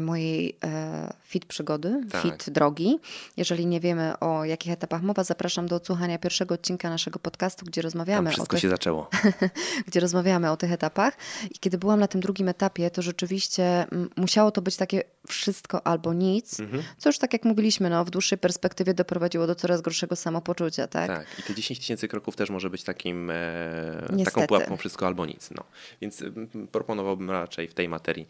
[0.00, 2.22] mojej e, fit przygody, Tak.
[2.22, 2.98] fit drogi.
[3.36, 7.80] Jeżeli nie wiemy o jakich etapach mowa, zapraszam do odsłuchania pierwszego odcinka naszego podcastu, gdzie
[7.82, 9.10] Tam rozmawiamy o wszystko tych się zaczęło.
[9.86, 11.16] gdzie rozmawiamy o tych etapach.
[11.50, 15.86] I kiedy byłam na tym drugim etapie, to rzeczywiście mm, musiało to być takie wszystko
[15.86, 16.82] albo nic, Mhm.
[16.98, 21.06] co już tak jak mówiliśmy, no, w dłuższej perspektywie doprowadziło do coraz gorszego samopoczucia, tak?
[21.06, 25.26] Tak, i te 10 tysięcy kroków też może być takim, e, taką pułapką wszystko albo
[25.26, 25.50] nic.
[25.50, 25.64] No.
[26.00, 28.28] Więc mm, proponowałbym raczej w tej materii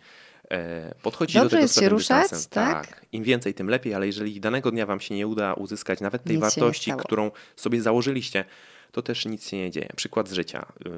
[0.50, 2.50] e, podchodzić do Dobrze tego jest się ruszać, dystansem.
[2.84, 3.06] tak?
[3.12, 6.36] Im więcej, tym lepiej, ale jeżeli danego dnia wam się nie uda uzyskać nawet tej
[6.36, 8.44] Nic wartości, którą sobie założyliście,
[8.92, 9.88] to też nic się nie dzieje.
[9.96, 10.66] Przykład z życia.
[10.84, 10.90] Yy,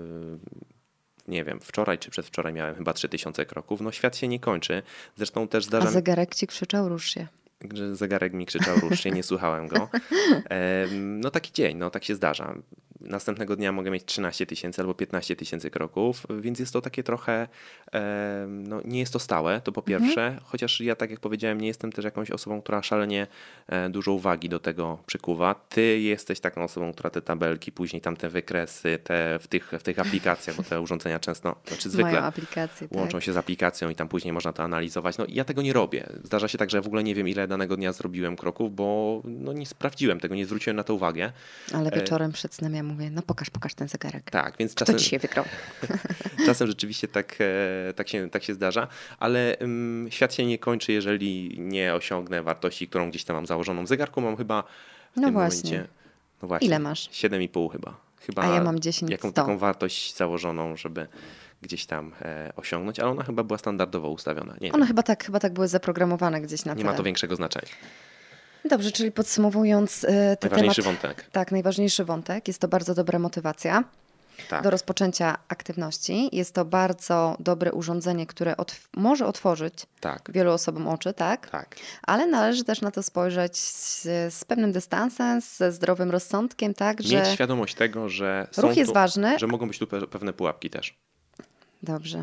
[1.28, 3.80] Nie wiem, wczoraj czy przedwczoraj miałem chyba 3000 kroków.
[3.80, 4.82] No świat się nie kończy.
[5.16, 7.26] Zresztą też A zdarza mi zegarek ci krzyczał, rusz się.
[7.92, 9.88] zegarek mi krzyczał rusz się, nie słuchałem go.
[10.92, 12.54] No taki dzień, no tak się zdarza.
[13.08, 17.48] Następnego dnia mogę mieć 13 tysięcy albo 15 tysięcy kroków, więc jest to takie trochę,
[18.48, 21.92] no nie jest to stałe, to po pierwsze, chociaż ja tak jak powiedziałem, nie jestem
[21.92, 23.26] też jakąś osobą, która szalenie
[23.66, 25.54] e, dużo uwagi do tego przykuwa.
[25.54, 29.82] Ty jesteś taką osobą, która te tabelki, później tam te wykresy, te w tych, w
[29.82, 32.34] tych aplikacjach, bo te urządzenia często, znaczy zwykle tak.
[32.90, 35.18] łączą się z aplikacją i tam później można to analizować.
[35.18, 36.06] No ja tego nie robię.
[36.24, 39.52] Zdarza się tak, że w ogóle nie wiem, ile danego dnia zrobiłem kroków, bo no,
[39.52, 41.32] nie sprawdziłem tego, nie zwróciłem na to uwagę.
[41.72, 44.30] Ale wieczorem przed snem ja mówię, no pokaż, pokaż ten zegarek.
[44.30, 45.44] Tak, więc Kto czasem, dzisiaj wygrał?
[46.46, 50.92] czasem rzeczywiście tak, e, tak, się, tak się zdarza, ale ym, świat się nie kończy,
[50.92, 53.84] jeżeli nie osiągnę wartości, którą gdzieś tam mam założoną.
[53.84, 54.62] W zegarku mam chyba
[55.12, 55.70] w No tym właśnie.
[55.70, 55.92] momencie...
[56.42, 56.66] No właśnie.
[56.66, 57.08] Ile masz?
[57.10, 57.94] 7,5 chyba.
[58.20, 58.42] chyba.
[58.42, 59.42] A ja mam 10 Jaką 100.
[59.42, 61.06] taką wartość założoną, żeby
[61.62, 64.54] gdzieś tam e, osiągnąć, ale ona chyba była standardowo ustawiona.
[64.60, 66.90] Nie, One wiem, chyba tak, chyba tak były zaprogramowane gdzieś na nie tyle.
[66.90, 67.68] ma to większego znaczenia.
[68.64, 71.30] Dobrze, czyli podsumowując e, te Najważniejszy temat, wątek.
[71.32, 72.48] Tak, najważniejszy wątek.
[72.48, 73.84] Jest to bardzo dobra motywacja
[74.48, 74.62] Tak.
[74.64, 76.36] do rozpoczęcia aktywności.
[76.36, 81.50] Jest to bardzo dobre urządzenie, które otw- może otworzyć Tak, wielu osobom oczy, tak?
[81.50, 81.76] tak.
[82.02, 84.02] Ale należy też na to spojrzeć z,
[84.34, 86.98] z pewnym dystansem, ze zdrowym rozsądkiem, tak?
[86.98, 89.38] Mieć Że świadomość tego, że ruch jest tu, ważny.
[89.38, 90.98] że mogą być tu pe- pewne pułapki też.
[91.82, 92.18] Dobrze.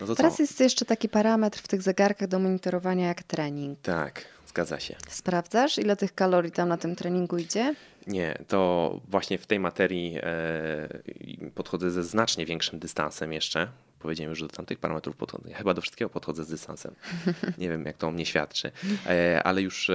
[0.00, 0.14] No to co?
[0.14, 3.78] Teraz jest jeszcze taki parametr w tych zegarkach do monitorowania jak trening.
[3.82, 4.96] Tak, zgadza się.
[5.08, 7.74] Sprawdzasz, ile tych kalorii tam na tym treningu idzie?
[8.06, 14.42] Nie, to właśnie w tej materii e, podchodzę ze znacznie większym dystansem jeszcze, powiedziałem już
[14.42, 15.54] do tamtych parametrów podchodzę.
[15.54, 16.94] Chyba do wszystkiego podchodzę z dystansem.
[17.58, 18.72] Nie wiem, jak to o mnie świadczy.
[19.06, 19.90] E, ale już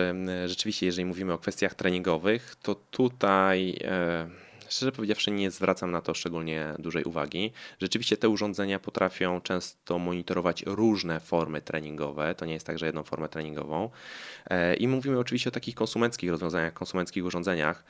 [0.46, 3.80] rzeczywiście, jeżeli mówimy o kwestiach treningowych, to tutaj
[4.70, 7.52] Szczerze powiedziawszy, nie zwracam na to szczególnie dużej uwagi.
[7.82, 12.36] Rzeczywiście te urządzenia potrafią często monitorować różne formy treningowe.
[12.36, 13.90] To nie jest tak, że jedną formę treningową.
[14.50, 17.84] E, I mówimy oczywiście o takich konsumenckich rozwiązaniach, konsumenckich urządzeniach.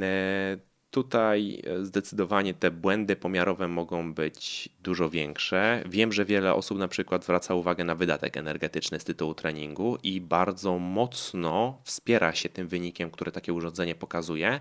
[0.00, 0.56] E,
[0.94, 5.82] tutaj zdecydowanie te błędy pomiarowe mogą być dużo większe.
[5.86, 10.20] Wiem, że wiele osób na przykład zwraca uwagę na wydatek energetyczny z tytułu treningu i
[10.20, 14.60] bardzo mocno wspiera się tym wynikiem, który takie urządzenie pokazuje.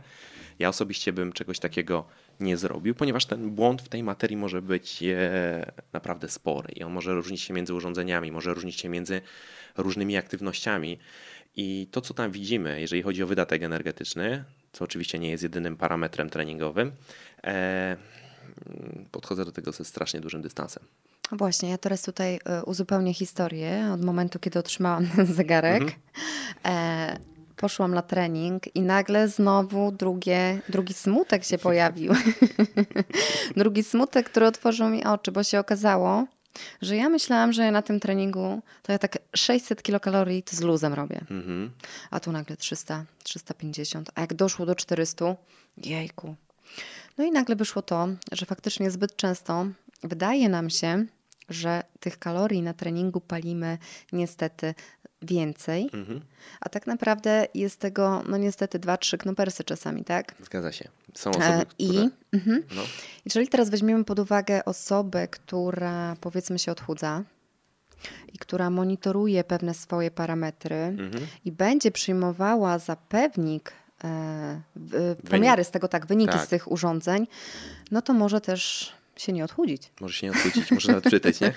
[0.59, 2.05] Ja osobiście bym czegoś takiego
[2.39, 6.91] nie zrobił, ponieważ ten błąd w tej materii może być e, naprawdę spory i on
[6.91, 9.21] może różnić się między urządzeniami, może różnić się między
[9.77, 10.99] różnymi aktywnościami.
[11.55, 15.77] I to, co tam widzimy, jeżeli chodzi o wydatek energetyczny, co oczywiście nie jest jedynym
[15.77, 16.91] parametrem treningowym,
[17.43, 17.97] e,
[19.11, 20.83] podchodzę do tego ze strasznie dużym dystansem.
[21.31, 25.81] Właśnie, ja teraz tutaj e, uzupełnię historię od momentu, kiedy otrzymałam zegarek.
[26.63, 27.32] Mhm
[27.63, 32.13] poszłam na trening i nagle znowu drugie, drugi smutek się pojawił.
[33.61, 36.27] drugi smutek, który otworzył mi oczy, bo się okazało,
[36.81, 40.61] że ja myślałam, że ja na tym treningu to ja tak 600 kilokalorii to z
[40.61, 41.19] luzem robię.
[41.31, 41.71] Mhm.
[42.11, 44.11] A tu nagle 300, 350.
[44.15, 45.35] A jak doszło do 400,
[45.77, 46.35] jejku.
[47.17, 49.65] No i nagle wyszło to, że faktycznie zbyt często
[50.03, 51.05] wydaje nam się,
[51.49, 53.77] że tych kalorii na treningu palimy
[54.11, 54.75] niestety
[55.25, 56.21] więcej, mhm.
[56.61, 60.35] a tak naprawdę jest tego, no niestety, dwa, trzy knopersy czasami, tak?
[60.43, 60.89] Zgadza się.
[61.13, 62.09] Są e, osoby, I, które...
[62.31, 62.63] mhm.
[62.75, 62.81] no.
[63.25, 67.23] Jeżeli teraz weźmiemy pod uwagę osobę, która powiedzmy się odchudza
[68.33, 71.27] i która monitoruje pewne swoje parametry mhm.
[71.45, 74.61] i będzie przyjmowała za pewnik e,
[75.29, 76.45] pomiary z tego, tak, wyniki tak.
[76.45, 77.27] z tych urządzeń,
[77.91, 79.91] no to może też się nie odchudzić.
[80.01, 81.53] Może się nie odchudzić, może nawet przytyć, nie?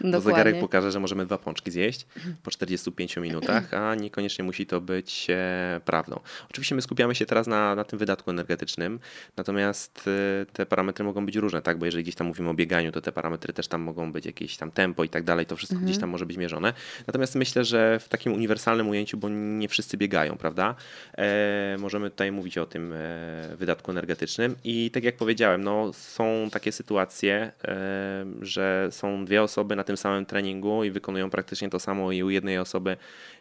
[0.12, 2.06] Bo zegarek pokaże, że możemy dwa pączki zjeść
[2.42, 6.20] po 45 minutach, a niekoniecznie musi to być e, prawdą.
[6.50, 9.00] Oczywiście my skupiamy się teraz na, na tym wydatku energetycznym,
[9.36, 10.08] natomiast
[10.42, 11.78] e, te parametry mogą być różne, tak?
[11.78, 14.56] Bo jeżeli gdzieś tam mówimy o bieganiu, to te parametry też tam mogą być jakieś
[14.56, 15.90] tam tempo i tak dalej, to wszystko mhm.
[15.90, 16.72] gdzieś tam może być mierzone.
[17.06, 20.74] Natomiast myślę, że w takim uniwersalnym ujęciu, bo nie wszyscy biegają, prawda?
[21.18, 26.48] E, możemy tutaj mówić o tym e, wydatku energetycznym i tak jak powiedziałem, no są
[26.52, 27.52] takie sytuacje, sytuację,
[28.40, 32.30] że są dwie osoby na tym samym treningu i wykonują praktycznie to samo i u
[32.30, 32.96] jednej osoby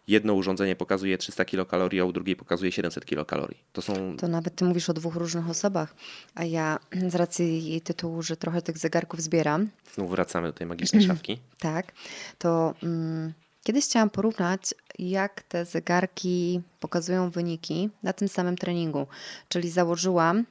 [0.08, 3.58] jedno urządzenie pokazuje 300 kilokalorii, a u drugiej pokazuje 700 kilokalorii.
[3.74, 4.17] To są...
[4.17, 5.95] To nawet ty mówisz o dwóch różnych osobach,
[6.36, 9.69] a ja z racji jej tytułu, że trochę tych zegarków zbieram.
[9.93, 11.39] Znów wracamy do tej magicznej szafki.
[11.60, 11.91] tak,
[12.38, 12.74] to...
[12.84, 13.34] Mm...
[13.63, 14.62] Kiedyś chciałam porównać,
[15.00, 19.08] jak te zegarki pokazują wyniki na tym samym treningu.
[19.50, 20.45] Czyli założyłam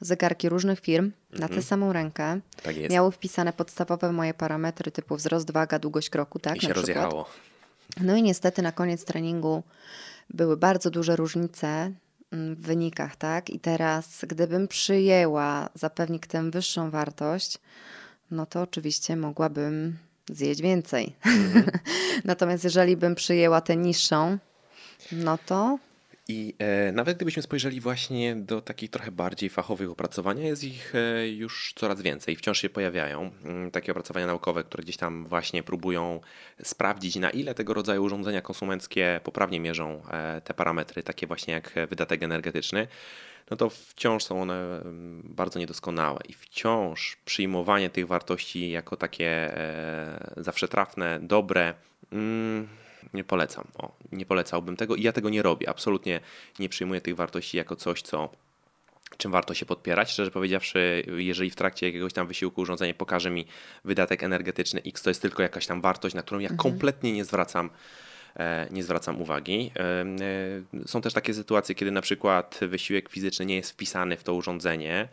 [0.00, 1.12] zegarki różnych firm.
[1.40, 1.62] Na tę mhm.
[1.62, 2.40] samą rękę.
[2.62, 6.56] Tak Miały wpisane podstawowe moje parametry typu wzrost, waga, długość kroku, tak?
[6.56, 7.26] I się rozjechało.
[8.00, 9.62] No i niestety na koniec treningu
[10.30, 11.92] były bardzo duże różnice
[12.32, 13.50] mm, w wynikach, tak?
[13.50, 17.58] I teraz, gdybym przyjęła za pewnik tę wyższą wartość,
[18.30, 19.98] no to oczywiście mogłabym
[20.30, 21.16] zjeść więcej.
[21.26, 21.78] Mm -hmm.
[22.24, 24.38] Natomiast jeżeli bym przyjęła tę niższą,
[25.12, 25.78] no to
[26.28, 31.28] i e, nawet gdybyśmy spojrzeli właśnie do takich trochę bardziej fachowych opracowań, jest ich e,
[31.28, 33.30] już coraz więcej, wciąż się pojawiają.
[33.44, 36.20] Mm, takie opracowania naukowe, które gdzieś tam właśnie próbują
[36.62, 41.72] sprawdzić, na ile tego rodzaju urządzenia konsumenckie poprawnie mierzą e, te parametry, takie właśnie jak
[41.88, 42.86] wydatek energetyczny.
[43.50, 49.56] No to wciąż są one mm, bardzo niedoskonałe i wciąż przyjmowanie tych wartości jako takie
[49.56, 51.74] e, zawsze trafne, dobre.
[52.12, 52.68] Mm,
[53.14, 53.64] nie polecam.
[53.78, 55.68] O, nie polecałbym tego i ja tego nie robię.
[55.68, 56.20] Absolutnie
[56.58, 58.30] nie przyjmuję tych wartości jako coś, co
[59.16, 60.10] czym warto się podpierać.
[60.10, 63.46] Szczerze powiedziawszy, jeżeli w trakcie jakiegoś tam wysiłku urządzenie pokaże mi
[63.84, 66.58] wydatek energetyczny X, to jest tylko jakaś tam wartość, na którą ja mhm.
[66.58, 67.70] kompletnie nie zwracam
[68.36, 69.70] e, nie zwracam uwagi.
[69.76, 74.24] E, e, są też takie sytuacje, kiedy na przykład wysiłek fizyczny nie jest wpisany w
[74.24, 75.08] to urządzenie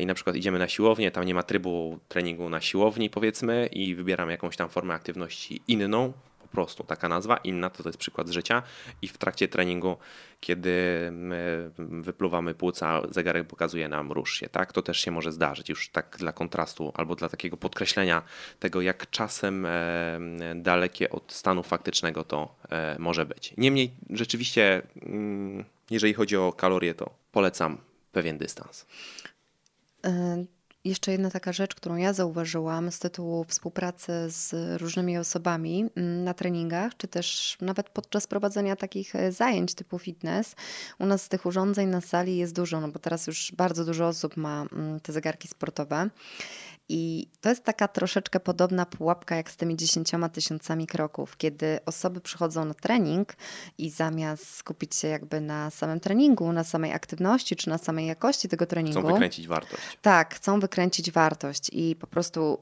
[0.00, 3.94] i na przykład idziemy na siłownię, tam nie ma trybu treningu na siłowni powiedzmy i
[3.94, 6.12] wybieram jakąś tam formę aktywności inną,
[6.56, 8.62] prostu taka nazwa, inna to, to jest przykład z życia
[9.02, 9.96] i w trakcie treningu,
[10.40, 14.72] kiedy my wypluwamy płuca, zegarek pokazuje nam rusz się, tak?
[14.72, 18.22] To też się może zdarzyć już tak dla kontrastu albo dla takiego podkreślenia
[18.60, 20.20] tego, jak czasem e,
[20.54, 23.54] dalekie od stanu faktycznego to e, może być.
[23.56, 27.78] Niemniej rzeczywiście, mm, jeżeli chodzi o kalorie, to polecam
[28.12, 28.86] pewien dystans.
[30.86, 36.34] Jeszcze jedna taka rzecz, którą ja zauważyłam z tytułu współpracy z różnymi osobami mm, na
[36.34, 40.54] treningach, czy też nawet podczas prowadzenia takich e, zajęć typu fitness.
[40.98, 44.36] U nas tych urządzeń na sali jest dużo, no bo teraz już bardzo dużo osób
[44.36, 46.10] ma mm, te zegarki sportowe.
[46.88, 52.20] I to jest taka troszeczkę podobna pułapka jak z tymi dziesięcioma tysiącami kroków, kiedy osoby
[52.20, 53.34] przychodzą na trening
[53.78, 58.48] i zamiast skupić się jakby na samym treningu, na samej aktywności czy na samej jakości
[58.48, 59.00] tego treningu.
[59.00, 59.82] Chcą wykręcić wartość.
[60.02, 62.58] Tak, chcą wykręcić wartość i po prostu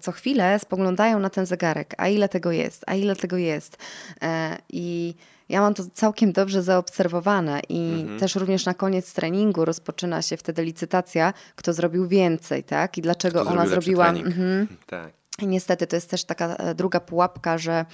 [0.00, 3.76] co chwilę spoglądają na ten zegarek, a ile tego jest, a ile tego jest.
[4.22, 5.14] E, I
[5.48, 8.20] ja mam to całkiem dobrze zaobserwowane i mhm.
[8.20, 12.98] też również na koniec treningu rozpoczyna się wtedy licytacja, kto zrobił więcej, tak?
[12.98, 14.08] I dlaczego kto ona zrobiła.
[14.08, 14.66] Mhm.
[14.86, 15.12] Tak.
[15.42, 17.84] I niestety to jest też taka e, druga pułapka, że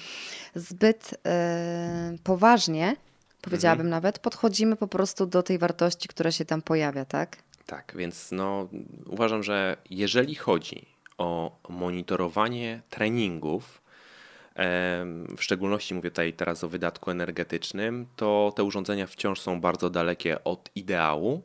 [0.55, 1.11] zbyt
[2.13, 2.97] yy, poważnie,
[3.41, 3.91] powiedziałabym mhm.
[3.91, 7.37] nawet, podchodzimy po prostu do tej wartości, która się tam pojawia, tak?
[7.67, 8.69] Tak, więc no,
[9.07, 10.90] uważam, że jeżeli chodzi
[11.21, 13.83] o monitorowanie treningów,
[15.37, 20.45] w szczególności mówię tutaj teraz o wydatku energetycznym, to te urządzenia wciąż są bardzo dalekie
[20.45, 21.43] od ideału.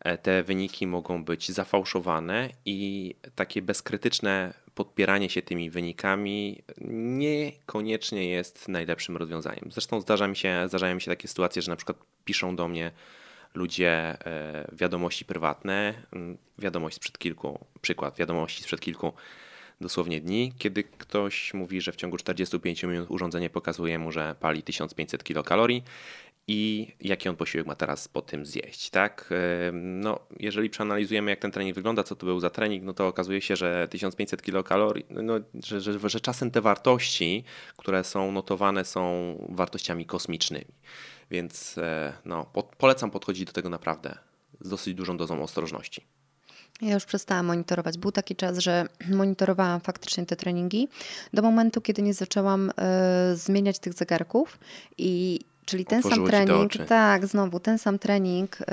[0.00, 8.68] E, te wyniki mogą być zafałszowane i takie bezkrytyczne podpieranie się tymi wynikami niekoniecznie jest
[8.68, 9.64] najlepszym rozwiązaniem.
[9.72, 12.90] Zresztą zdarza mi się, zdarzają mi się takie sytuacje, że na przykład piszą do mnie
[13.54, 15.94] ludzie e, wiadomości prywatne,
[16.58, 19.12] wiadomość sprzed kilku, przykład wiadomości sprzed kilku
[19.80, 24.62] dosłownie dni, kiedy ktoś mówi, że w ciągu 45 minut urządzenie pokazuje mu, że pali
[24.62, 25.84] 1500 kilokalorii
[26.52, 29.30] i jaki on posiłek ma teraz po tym zjeść, tak?
[29.72, 33.40] No, jeżeli przeanalizujemy, jak ten trening wygląda, co to był za trening, no to okazuje
[33.40, 35.34] się, że 1500 kilokalorii, no,
[35.64, 37.44] że, że, że czasem te wartości,
[37.76, 40.74] które są notowane, są wartościami kosmicznymi.
[41.30, 44.18] Więc e, no, po, polecam podchodzić do tego naprawdę
[44.60, 46.04] z dosyć dużą dozą ostrożności.
[46.82, 47.98] Ja już przestałam monitorować.
[47.98, 50.88] Był taki czas, że monitorowałam faktycznie te treningi
[51.32, 52.72] do momentu, kiedy nie zaczęłam y,
[53.36, 54.58] zmieniać tych zegarków
[54.98, 58.64] i czyli ten sam trening, tak, znowu ten sam trening, y,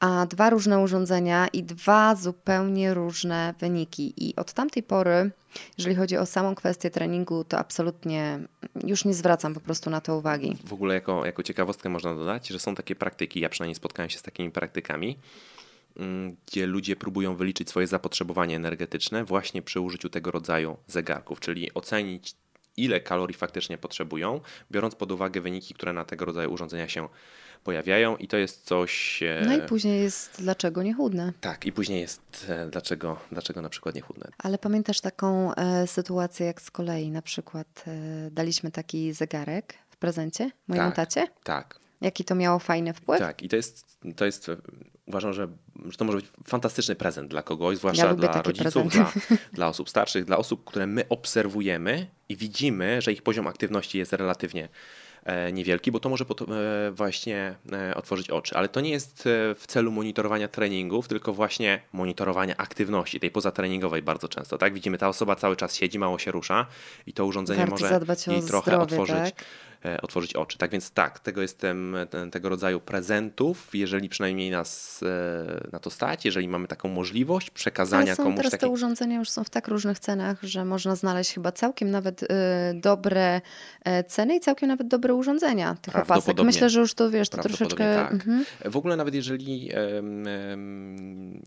[0.00, 4.14] a dwa różne urządzenia i dwa zupełnie różne wyniki.
[4.16, 5.30] I od tamtej pory,
[5.78, 8.38] jeżeli chodzi o samą kwestię treningu, to absolutnie
[8.86, 10.56] już nie zwracam po prostu na to uwagi.
[10.64, 14.18] W ogóle jako, jako ciekawostkę można dodać, że są takie praktyki, ja przynajmniej spotkałem się
[14.18, 15.18] z takimi praktykami,
[15.98, 21.74] Mm, gdzie ludzie próbują wyliczyć swoje zapotrzebowanie energetyczne właśnie przy użyciu tego rodzaju zegarków, czyli
[21.74, 22.34] ocenić
[22.84, 27.08] ile kalorii faktycznie potrzebują, biorąc pod uwagę wyniki, które na tego rodzaju urządzenia się
[27.64, 29.22] pojawiają i to jest coś...
[29.22, 31.32] E, no i później jest dlaczego niechudne.
[31.40, 34.30] Tak, i później jest e, dlaczego, dlaczego na przykład niechudne.
[34.38, 39.96] Ale pamiętasz taką e, sytuację jak z kolei, na przykład e, daliśmy taki zegarek w
[39.96, 41.26] prezencie mojemu tak, tacie?
[41.44, 41.80] Tak.
[42.00, 43.18] Jaki to miało fajny wpływ?
[43.18, 44.50] Tak, i to jest, to jest
[45.06, 45.48] uważam, że,
[45.86, 49.12] że to może być fantastyczny prezent dla kogoś, zwłaszcza ja dla rodziców, dla,
[49.52, 54.12] dla, osób starszych, dla osób, które my obserwujemy i widzimy, że ich poziom aktywności jest
[54.12, 54.68] relatywnie
[55.24, 58.56] e, niewielki, bo to może e, właśnie e, otworzyć oczy.
[58.56, 59.22] Ale to nie jest
[59.56, 64.58] w celu monitorowania treningów, tylko właśnie monitorowania aktywności, tej pozatreningowej bardzo często.
[64.58, 64.74] Tak?
[64.74, 66.66] Widzimy, ta osoba cały czas siedzi, mało się rusza
[67.06, 69.34] i to urządzenie Warto może jej trochę zdrowie, otworzyć.
[69.34, 69.44] Tak?
[69.84, 70.58] E, otworzyć oczy.
[70.58, 71.96] Tak więc tak, tego jestem
[72.32, 78.14] tego rodzaju prezentów, jeżeli przynajmniej nas e, na to stać, jeżeli mamy taką możliwość przekazania
[78.14, 78.68] są komuś teraz takiej...
[78.68, 82.26] te urządzenia już są w tak różnych cenach, że można znaleźć chyba całkiem nawet y,
[82.74, 83.40] dobre
[84.08, 86.42] ceny i całkiem nawet dobre urządzenia tych opasek.
[86.44, 87.94] Myślę, że już to wiesz, to troszeczkę...
[87.94, 88.12] Tak.
[88.12, 88.44] Mhm.
[88.64, 89.70] W ogóle nawet jeżeli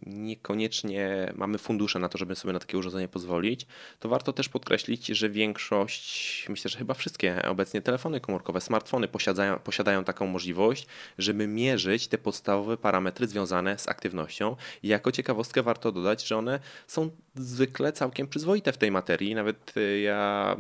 [0.05, 3.67] niekoniecznie mamy fundusze na to, żeby sobie na takie urządzenie pozwolić,
[3.99, 9.59] to warto też podkreślić, że większość, myślę, że chyba wszystkie obecnie telefony komórkowe, smartfony posiadają,
[9.59, 14.55] posiadają taką możliwość, żeby mierzyć te podstawowe parametry związane z aktywnością.
[14.83, 19.35] I jako ciekawostkę warto dodać, że one są zwykle całkiem przyzwoite w tej materii.
[19.35, 20.55] Nawet y, ja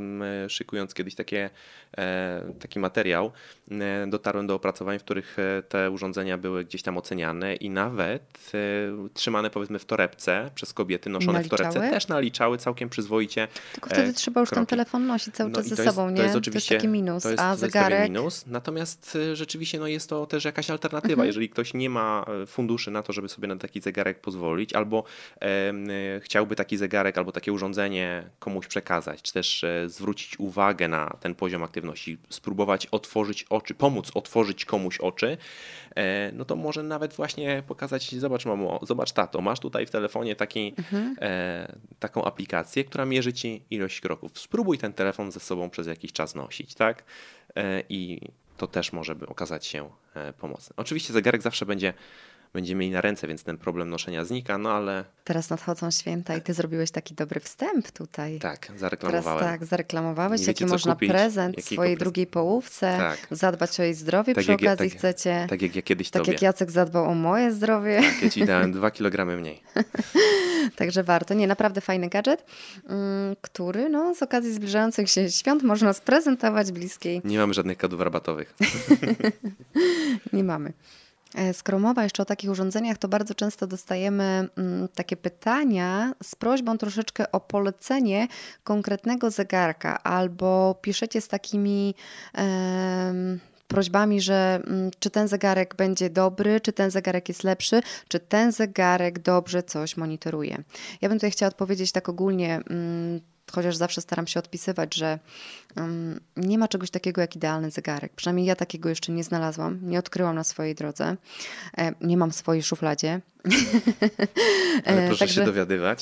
[0.47, 1.49] szykując kiedyś takie,
[1.97, 3.31] e, taki materiał,
[3.71, 8.51] e, dotarłem do opracowań, w których e, te urządzenia były gdzieś tam oceniane i nawet
[9.13, 11.57] trzymane powiedzmy w torebce przez kobiety noszone naliczały?
[11.57, 13.47] w torebce też naliczały całkiem przyzwoicie.
[13.73, 14.59] Tylko wtedy trzeba już kroki.
[14.59, 16.15] ten telefon nosić cały no czas ze jest, sobą, nie?
[16.15, 17.23] To jest oczywiście to jest taki minus.
[17.23, 18.03] To jest, zegarek?
[18.03, 18.47] minus.
[18.47, 21.13] Natomiast rzeczywiście no, jest to też jakaś alternatywa.
[21.13, 21.27] Mhm.
[21.27, 25.03] Jeżeli ktoś nie ma funduszy na to, żeby sobie na taki zegarek pozwolić, albo
[25.41, 25.73] e,
[26.19, 31.35] chciałby taki zegarek albo takie urządzenie komuś przekazać, czy też e, zwrócić uwagę na ten
[31.35, 35.37] poziom aktywności, spróbować otworzyć oczy, pomóc otworzyć komuś oczy,
[36.33, 40.73] no to może nawet właśnie pokazać, zobacz mamo, zobacz tato, masz tutaj w telefonie taki,
[40.77, 41.15] mhm.
[41.21, 44.39] e, taką aplikację, która mierzy ci ilość kroków.
[44.39, 47.03] Spróbuj ten telefon ze sobą przez jakiś czas nosić, tak?
[47.55, 48.21] E, I
[48.57, 50.75] to też może okazać się e, pomocne.
[50.77, 51.93] Oczywiście zegarek zawsze będzie
[52.53, 55.03] będziemy mieli na ręce, więc ten problem noszenia znika, no ale...
[55.23, 58.39] Teraz nadchodzą święta i ty zrobiłeś taki dobry wstęp tutaj.
[58.39, 59.39] Tak, zareklamowałem.
[59.39, 63.27] Teraz tak, zareklamowałeś, jaki można kupić, prezent swojej prez- drugiej połówce, Tak.
[63.31, 65.45] zadbać o jej zdrowie Tak przy jak ja- okazji tak- chcecie.
[65.49, 66.33] Tak jak ja kiedyś Tak tobie.
[66.33, 68.01] jak Jacek zadbał o moje zdrowie.
[68.23, 69.61] Ja ci dałem dwa kilogramy mniej.
[70.75, 71.33] Także warto.
[71.33, 72.45] Nie, naprawdę fajny gadżet,
[72.89, 77.21] mm, który no, z okazji zbliżających się świąt można sprezentować bliskiej.
[77.23, 78.55] Nie mamy żadnych kodów rabatowych.
[80.33, 80.73] Nie mamy.
[81.35, 86.35] E, Skoro mowa jeszcze o takich urządzeniach, to bardzo często dostajemy mm, takie pytania z
[86.35, 88.27] prośbą troszeczkę o polecenie
[88.63, 91.95] konkretnego zegarka, albo piszecie z takimi
[93.67, 98.51] prośbami, że mm, czy ten zegarek będzie dobry, czy ten zegarek jest lepszy, czy ten
[98.51, 100.63] zegarek dobrze coś monitoruje.
[101.01, 102.61] Ja bym tutaj chciała odpowiedzieć tak ogólnie.
[103.51, 105.19] Chociaż zawsze staram się odpisywać, że
[105.75, 108.13] mm, nie ma czegoś takiego jak idealny zegarek.
[108.15, 111.17] Przynajmniej ja takiego jeszcze nie znalazłam, nie odkryłam na swojej drodze.
[111.77, 113.21] E, nie mam w swojej szufladzie.
[114.85, 115.99] Ale E, proszę także- się dowiadywać.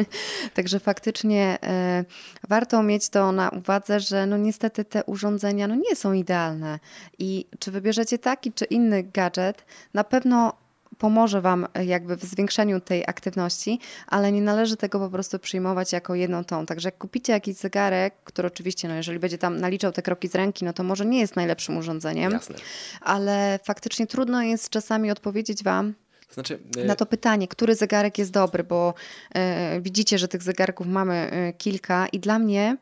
[0.54, 2.04] Także faktycznie e,
[2.48, 6.78] warto mieć to na uwadze, że no niestety te urządzenia no nie są idealne
[7.18, 10.65] i czy wybierzecie taki czy inny gadżet, na pewno
[10.98, 15.92] pomoże Wam e, jakby w zwiększeniu tej aktywności, ale nie należy tego po prostu przyjmować
[15.92, 16.66] jako jedną tą.
[16.66, 20.34] Także jak kupicie jakiś zegarek, który oczywiście, no jeżeli będzie tam naliczał te kroki z
[20.34, 22.56] ręki, no to może nie jest najlepszym urządzeniem, Jasne.
[23.00, 25.94] ale faktycznie trudno jest czasami odpowiedzieć Wam,
[26.30, 28.94] znaczy, e, na to pytanie, który zegarek jest dobry, bo
[29.34, 32.76] e, widzicie, że tych zegarków mamy e, kilka i dla mnie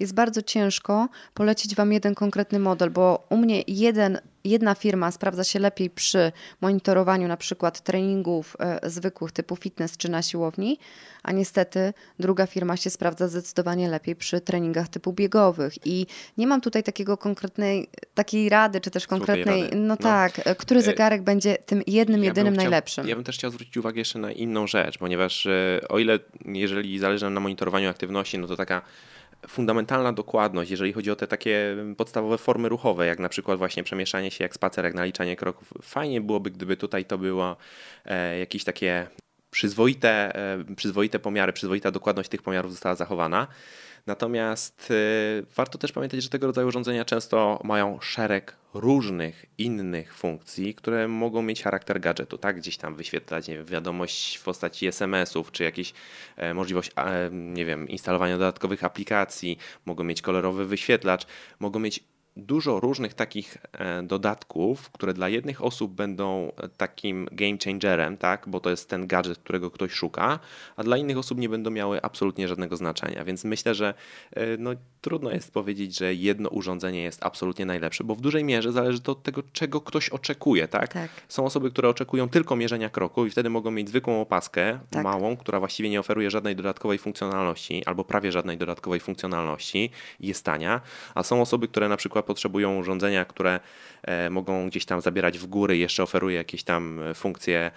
[0.00, 5.44] jest bardzo ciężko polecić Wam jeden konkretny model, bo u mnie jeden, jedna firma sprawdza
[5.44, 10.78] się lepiej przy monitorowaniu na przykład treningów e, zwykłych typu fitness czy na siłowni,
[11.22, 16.06] a niestety druga firma się sprawdza zdecydowanie lepiej przy treningach typu biegowych i
[16.38, 19.96] nie mam tutaj takiego konkretnej, takiej rady, czy też konkretnej, no, No.
[19.96, 23.08] tak, e, który E, zegarek będzie tym jednym, Ja jedynym chciał- najlepszym.
[23.08, 26.98] Ja bym też chciał zwrócić uwagę jeszcze na inną rzecz, ponieważ e, o ile jeżeli
[26.98, 28.82] zależy nam na monitorowaniu aktywności, no to taka
[29.48, 34.30] fundamentalna dokładność, jeżeli chodzi o te takie podstawowe formy ruchowe, jak na przykład właśnie przemieszczanie
[34.30, 35.72] się jak spacer, jak naliczanie kroków.
[35.82, 37.56] Fajnie byłoby, gdyby tutaj to było
[38.04, 39.06] e, jakieś takie
[39.50, 43.46] przyzwoite, e, przyzwoite pomiary, przyzwoita dokładność tych pomiarów została zachowana.
[44.06, 44.94] Natomiast e,
[45.56, 51.42] warto też pamiętać, że tego rodzaju urządzenia często mają szereg różnych innych funkcji, które mogą
[51.42, 52.56] mieć charakter gadżetu, tak?
[52.56, 55.92] Gdzieś tam wyświetlać wiem, wiadomość w postaci SMS-ów, czy jakieś
[56.36, 61.26] e, możliwość, e, nie wiem, instalowania dodatkowych aplikacji, mogą mieć kolorowy wyświetlacz,
[61.60, 62.04] mogą mieć
[62.36, 68.44] dużo różnych takich e, dodatków, które dla jednych osób będą e, takim game changerem, tak?
[68.46, 70.38] bo to jest ten gadżet, którego ktoś szuka,
[70.76, 73.24] a dla innych osób nie będą miały absolutnie żadnego znaczenia.
[73.24, 73.94] Więc myślę, że
[74.32, 78.72] e, no, trudno jest powiedzieć, że jedno urządzenie jest absolutnie najlepsze, bo w dużej mierze
[78.72, 80.68] zależy to od tego, czego ktoś oczekuje.
[80.68, 80.92] Tak?
[80.92, 81.10] Tak.
[81.28, 85.04] Są osoby, które oczekują tylko mierzenia kroków i wtedy mogą mieć zwykłą opaskę, Tak.
[85.04, 89.90] małą, która właściwie nie oferuje żadnej dodatkowej funkcjonalności albo prawie żadnej dodatkowej funkcjonalności
[90.20, 90.80] i jest tania,
[91.14, 93.60] a są osoby, które na przykład potrzebują urządzenia, które
[94.02, 97.70] e, mogą gdzieś tam zabierać w góry, jeszcze oferuje jakieś tam e, funkcje,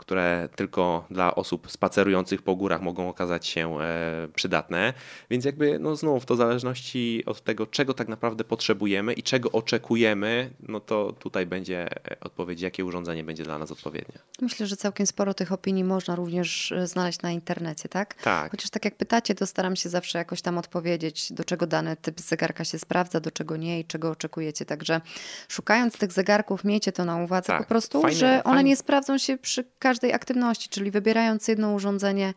[0.00, 4.92] które tylko dla osób spacerujących po górach mogą okazać się e, przydatne.
[5.30, 9.52] Więc jakby no znów to w zależności od tego, czego tak naprawdę potrzebujemy i czego
[9.52, 14.14] oczekujemy, no to tutaj będzie e, odpowiedź, jakie urządzenie będzie dla nas odpowiednie.
[14.42, 18.14] Myślę, że całkiem sporo tych opinii można również e, znaleźć na internecie, tak?
[18.14, 18.50] Tak.
[18.50, 22.20] Chociaż tak jak pytacie, to staram się zawsze jakoś tam odpowiedzieć, do czego dany typ
[22.20, 24.64] zegarka się sprawdza, do czego nie i czego oczekujecie.
[24.64, 25.00] Także
[25.48, 27.62] szukając tych zegarków, miejcie to na uwadze Tak.
[27.62, 31.72] po prostu, Fajne- że one fajne- nie sprawdzą się przy każdej aktywności, czyli wybierając jedno
[31.72, 32.34] urządzenie,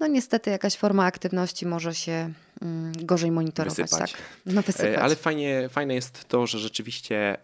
[0.00, 3.76] no niestety jakaś forma aktywności może się mm, gorzej monitorować.
[3.76, 4.12] Wysypać.
[4.12, 4.20] Tak?
[4.46, 4.92] No wysypać.
[4.92, 7.36] E, Ale fajnie, fajne jest to, że rzeczywiście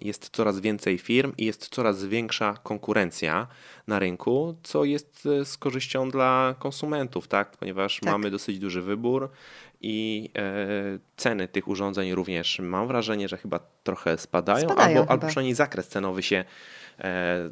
[0.00, 3.46] jest coraz więcej firm i jest coraz większa konkurencja
[3.86, 7.50] na rynku, co jest e, z korzyścią dla konsumentów, tak?
[7.50, 8.12] ponieważ Tak.
[8.12, 9.30] mamy dosyć duży wybór
[9.80, 10.54] i e,
[11.16, 15.12] ceny tych urządzeń również mam wrażenie, że chyba trochę spadają, Spadają albo, chyba.
[15.12, 16.44] albo przynajmniej zakres cenowy się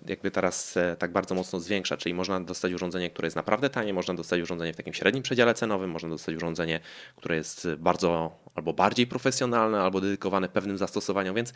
[0.07, 3.95] jakby teraz e, tak bardzo mocno zwiększa, czyli można dostać urządzenie, które jest naprawdę tanie,
[3.95, 6.81] można dostać urządzenie w takim średnim przedziale cenowym, można dostać urządzenie,
[7.17, 11.53] które jest bardzo albo bardziej profesjonalne, albo dedykowane pewnym zastosowaniom, więc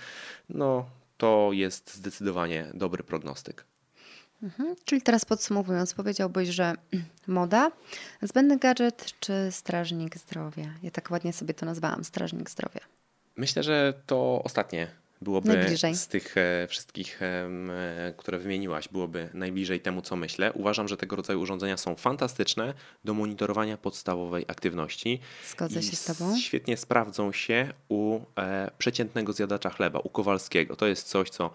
[0.49, 3.65] no to jest zdecydowanie dobry prognostyk.
[4.43, 4.77] Mhm.
[4.85, 6.75] Czyli teraz podsumowując, powiedziałbyś, że
[7.27, 7.71] moda,
[8.23, 10.75] zbędny gadżet czy strażnik zdrowia?
[10.83, 12.81] Ja tak ładnie sobie to nazwałam, strażnik zdrowia.
[13.37, 15.95] Myślę, że to ostatnie byłoby Najbliżej.
[15.95, 20.53] z tych e, wszystkich, e, które wymieniłaś, byłoby najbliżej temu, co myślę.
[20.53, 25.21] Uważam, że tego rodzaju urządzenia są fantastyczne do monitorowania podstawowej aktywności.
[25.49, 26.39] Zgodzę się z Tobą.
[26.39, 30.77] Świetnie sprawdzą się u e, przeciętnego zjadacza chleba, u Kowalskiego.
[30.77, 31.51] To jest coś, co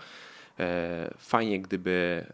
[1.17, 2.26] fajnie, gdyby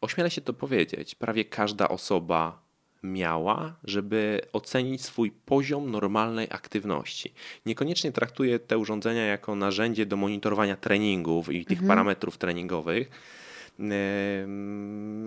[0.00, 2.61] ośmielę się to powiedzieć, prawie każda osoba
[3.02, 7.34] miała, żeby ocenić swój poziom normalnej aktywności.
[7.66, 13.10] Niekoniecznie traktuję te urządzenia jako narzędzie do monitorowania treningów i tych parametrów treningowych.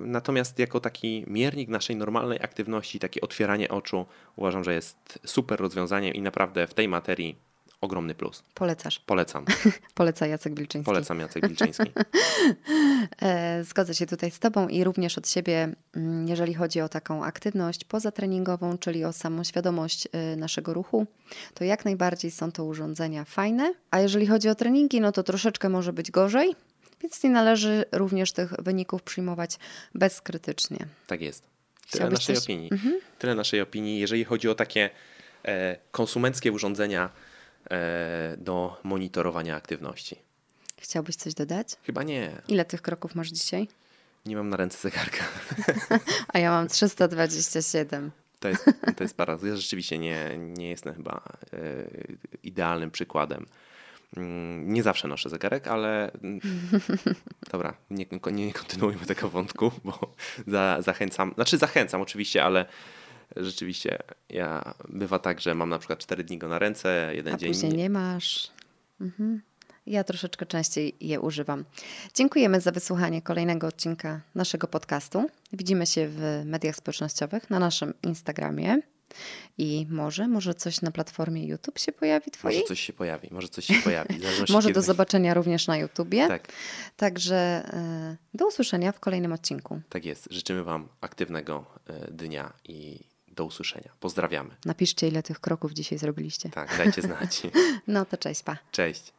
[0.05, 4.05] Natomiast jako taki miernik naszej normalnej aktywności, takie otwieranie oczu,
[4.35, 7.35] uważam, że jest super rozwiązaniem i naprawdę w tej materii
[7.85, 8.43] ogromny plus.
[8.53, 8.99] Polecasz.
[8.99, 9.45] Polecam.
[9.95, 10.85] Poleca Jacek Wilczyński.
[10.85, 11.91] Polecam Jacek Wilczyński.
[13.21, 17.23] E, Zgodzę się tutaj z Tobą i również od siebie, mm, jeżeli chodzi o taką
[17.25, 21.05] aktywność pozatreningową, czyli o samą świadomość e, naszego ruchu,
[21.53, 23.73] to jak najbardziej są to urządzenia fajne.
[23.91, 26.55] A jeżeli chodzi o treningi, no to troszeczkę może być gorzej,
[27.01, 29.57] więc nie należy również tych wyników przyjmować
[29.95, 30.77] bezkrytycznie.
[31.07, 31.41] Tak jest.
[31.41, 31.51] Tyle
[31.87, 32.69] Chciałbyś naszej coś- opinii.
[33.19, 34.89] Tyle naszej opinii, jeżeli chodzi o takie
[35.45, 37.09] e, konsumenckie urządzenia
[38.37, 40.15] do monitorowania aktywności.
[40.77, 41.67] Chciałbyś coś dodać?
[41.83, 42.41] Chyba nie.
[42.47, 43.67] Ile tych kroków masz dzisiaj?
[44.25, 45.23] Nie mam na ręce zegarka.
[46.33, 48.11] A ja mam 327.
[48.39, 48.65] To jest,
[48.97, 49.37] to jest para.
[49.43, 51.21] Ja rzeczywiście nie, nie jestem chyba
[51.53, 51.57] e,
[52.43, 53.45] idealnym przykładem.
[54.17, 56.39] Mm, Nie zawsze noszę zegarek, ale mm,
[57.51, 60.13] dobra, nie, nie kontynuujmy tego wątku, bo
[60.47, 62.65] za, zachęcam, znaczy zachęcam oczywiście, ale
[63.35, 63.97] rzeczywiście
[64.29, 67.49] ja bywa tak, że mam na przykład 4 dni go na ręce, jeden A dzień
[67.49, 68.51] później nie masz.
[69.01, 69.41] Mhm.
[69.87, 71.65] Ja troszeczkę częściej je używam.
[72.13, 75.25] Dziękujemy za wysłuchanie kolejnego odcinka naszego podcastu.
[75.53, 78.77] Widzimy się w mediach społecznościowych, na naszym Instagramie
[79.57, 82.63] i może, może coś na platformie YouTube się pojawi Może twojej?
[82.63, 84.19] coś się pojawi, może coś się pojawi.
[84.49, 86.27] Może do zobaczenia również na YouTubie.
[86.27, 86.47] Tak,
[86.97, 87.65] Także
[88.33, 89.81] y, do usłyszenia w kolejnym odcinku.
[89.89, 90.27] tak jest.
[90.31, 92.99] Życzymy Wam aktywnego e, dnia i
[93.35, 93.91] do usłyszenia.
[93.99, 94.55] Pozdrawiamy.
[94.65, 96.49] Napiszcie, ile tych kroków dzisiaj zrobiliście.
[96.49, 97.41] Tak, dajcie znać.
[97.87, 98.57] No to cześć, pa.
[98.71, 99.13] Cześć.